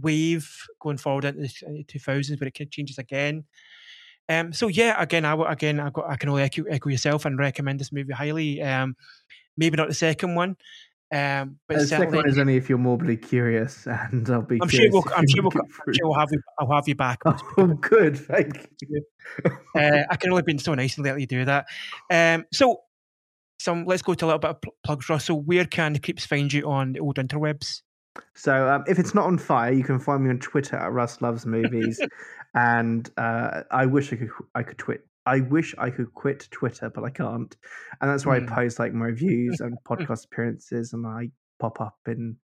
[0.00, 0.48] wave
[0.80, 3.44] going forward into the two thousands where it kind of changes again.
[4.28, 7.38] Um, so yeah, again, I again I got I can only echo, echo yourself and
[7.38, 8.62] recommend this movie highly.
[8.62, 8.94] Um,
[9.56, 10.56] maybe not the second one,
[11.12, 14.68] um, but the second one is only if you're morbidly curious and i'll be I'm
[14.68, 17.20] sure we'll I'm sure we'll, I'm sure we'll have you I'll have you back.
[17.26, 19.02] oh good thank you
[19.74, 21.66] uh, I can only be so nice and let you do that.
[22.10, 22.82] Um, so,
[23.58, 25.40] some let's go to a little bit of pl- plugs, Russell.
[25.42, 27.82] Where can the creeps find you on the old interwebs?
[28.34, 31.20] So um, if it's not on fire, you can find me on Twitter at Russ
[31.22, 32.00] Loves Movies,
[32.54, 35.06] and uh, I wish I could I could twit.
[35.26, 37.54] I wish I could quit Twitter, but I can't,
[38.00, 38.50] and that's why Hmm.
[38.50, 42.36] I post like my reviews and podcast appearances, and I pop up in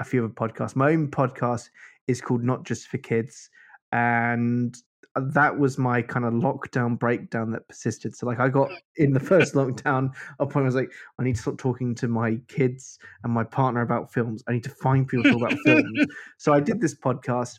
[0.00, 0.76] a few other podcasts.
[0.76, 1.70] My own podcast
[2.06, 3.50] is called Not Just for Kids,
[3.92, 4.76] and
[5.16, 8.14] that was my kind of lockdown breakdown that persisted.
[8.14, 11.24] So like I got in the first lockdown, a point where I was like, I
[11.24, 14.44] need to stop talking to my kids and my partner about films.
[14.46, 16.06] I need to find people to talk about films.
[16.36, 17.58] So I did this podcast.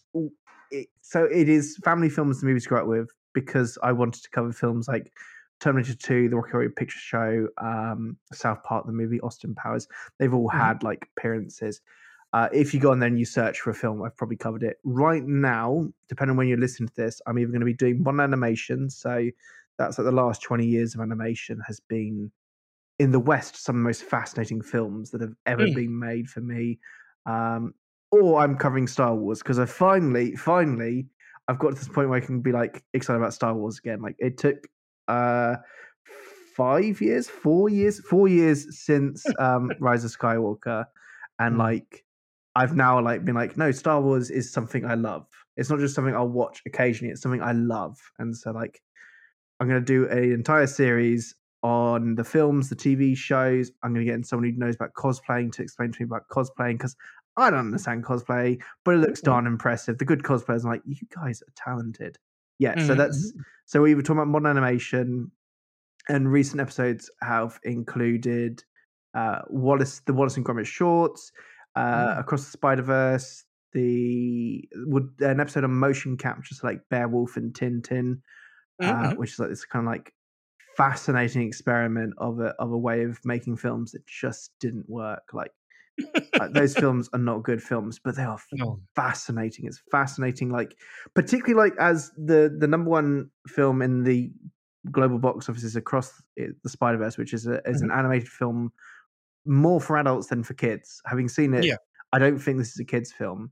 [0.72, 4.24] It, so it is family films and movies to grow up with because I wanted
[4.24, 5.12] to cover films like
[5.60, 9.88] Terminator 2, The Rocky Horror Picture Show, um, South Park, the movie, Austin Powers.
[10.18, 10.72] They've all Mhm.
[10.72, 11.82] had like appearances.
[12.32, 14.64] Uh, if you go on there and you search for a film, I've probably covered
[14.64, 14.78] it.
[14.84, 18.04] Right now, depending on when you listen to this, I'm either going to be doing
[18.04, 18.90] one animation.
[18.90, 19.30] So
[19.78, 22.32] that's like the last 20 years of animation has been
[23.00, 25.74] in the West some of the most fascinating films that have ever Mm.
[25.74, 26.80] been made for me.
[27.26, 27.74] Um,
[28.12, 31.08] or I'm covering Star Wars because I finally, finally,
[31.50, 34.02] I've got to this point where I can be like excited about Star Wars again.
[34.02, 34.68] Like it took
[35.08, 35.56] uh
[36.56, 40.86] five years, four years, four years since um Rise of Skywalker,
[41.40, 41.60] and Mm.
[41.60, 42.06] like
[42.56, 45.28] I've now like been like, no, Star Wars is something I love.
[45.58, 47.12] It's not just something I'll watch occasionally.
[47.12, 48.82] It's something I love, and so like
[49.60, 53.72] I'm going to do an entire series on the films, the TV shows.
[53.84, 56.28] I'm going to get in someone who knows about cosplaying to explain to me about
[56.30, 56.96] cosplaying because
[57.40, 59.98] I don't understand cosplay, but it looks darn impressive.
[59.98, 62.18] The good cosplayers are like, you guys are talented.
[62.60, 63.34] Yeah, so Mhm, that's
[63.66, 65.32] so we were talking about modern animation,
[66.10, 68.64] and recent episodes have included
[69.14, 71.32] uh, Wallace, the Wallace and Gromit shorts,
[71.76, 72.20] uh, Mm.
[72.20, 77.54] Across the Spider Verse, the would an episode on motion capture, so like Beowulf and
[77.54, 78.22] Tintin,
[78.84, 79.18] uh, Mhm.
[79.18, 80.14] which is like this kind of like
[80.78, 85.34] fascinating experiment of a of a way of making films that just didn't work.
[85.34, 85.52] Like,
[86.40, 88.80] like those films are not good films, but they are No.
[88.96, 89.66] fascinating.
[89.66, 90.76] It's fascinating, like
[91.14, 94.32] particularly like as the the number one film in the
[94.92, 98.00] global box office is across eh, the Spider Verse, which is a is an mm-hmm.
[98.00, 98.72] animated film
[99.46, 101.02] more for adults than for kids.
[101.06, 101.76] Having seen it, Yeah.
[102.14, 103.52] I don't think this is a kids film.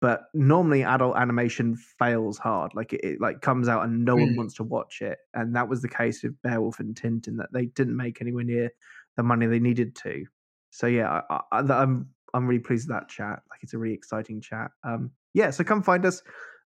[0.00, 2.72] But normally, adult animation fails hard.
[2.74, 4.36] Like it, it like comes out and no one Mm.
[4.36, 7.36] wants to watch it, and that was the case with Beowulf and Tintin.
[7.36, 8.70] That they didn't make anywhere near
[9.16, 10.24] the money they needed to.
[10.72, 13.42] So yeah, I, I, I'm I'm really pleased with that chat.
[13.50, 14.70] Like it's a really exciting chat.
[14.84, 16.22] Um, yeah, so come find us.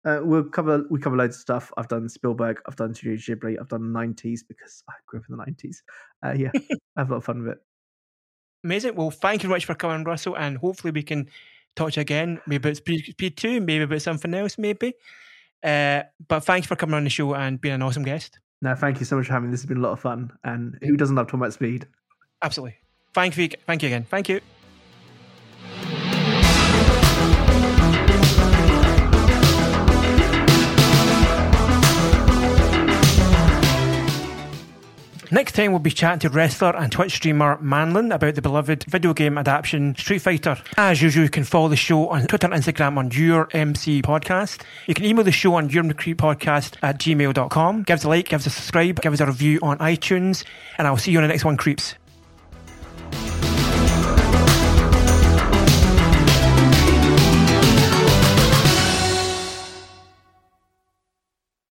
[0.06, 1.72] Uh, we'll cover we cover loads of stuff.
[1.76, 5.36] I've done Spielberg, I've done Studio Ghibli, I've done 90s because I grew up in
[5.36, 5.78] the 90s.
[6.24, 6.51] Uh, yeah,
[6.95, 7.58] I have a lot of fun with it.
[8.64, 8.95] Amazing.
[8.95, 11.28] Well, thank you very much for coming, Russell, and hopefully we can
[11.76, 12.39] talk to you again.
[12.45, 14.93] Maybe it's P two, maybe about something else, maybe.
[15.64, 18.39] Uh, but thanks for coming on the show and being an awesome guest.
[18.62, 19.53] No, thank you so much for having me.
[19.53, 20.32] This has been a lot of fun.
[20.43, 21.88] And who doesn't love talking about speed?
[22.43, 22.78] Absolutely.
[23.16, 23.49] Thank you.
[23.66, 24.05] Thank you again.
[24.09, 24.41] Thank you.
[35.32, 39.13] Next time, we'll be chatting to wrestler and Twitch streamer Manlin about the beloved video
[39.13, 40.57] game adaptation Street Fighter.
[40.78, 44.61] As usual, you can follow the show on Twitter and Instagram on Your MC Podcast.
[44.88, 47.84] You can email the show on yourmcreeppodcast at gmail.com.
[47.84, 50.43] Give us a like, give us a subscribe, give us a review on iTunes,
[50.78, 51.95] and I'll see you on the next one, creeps.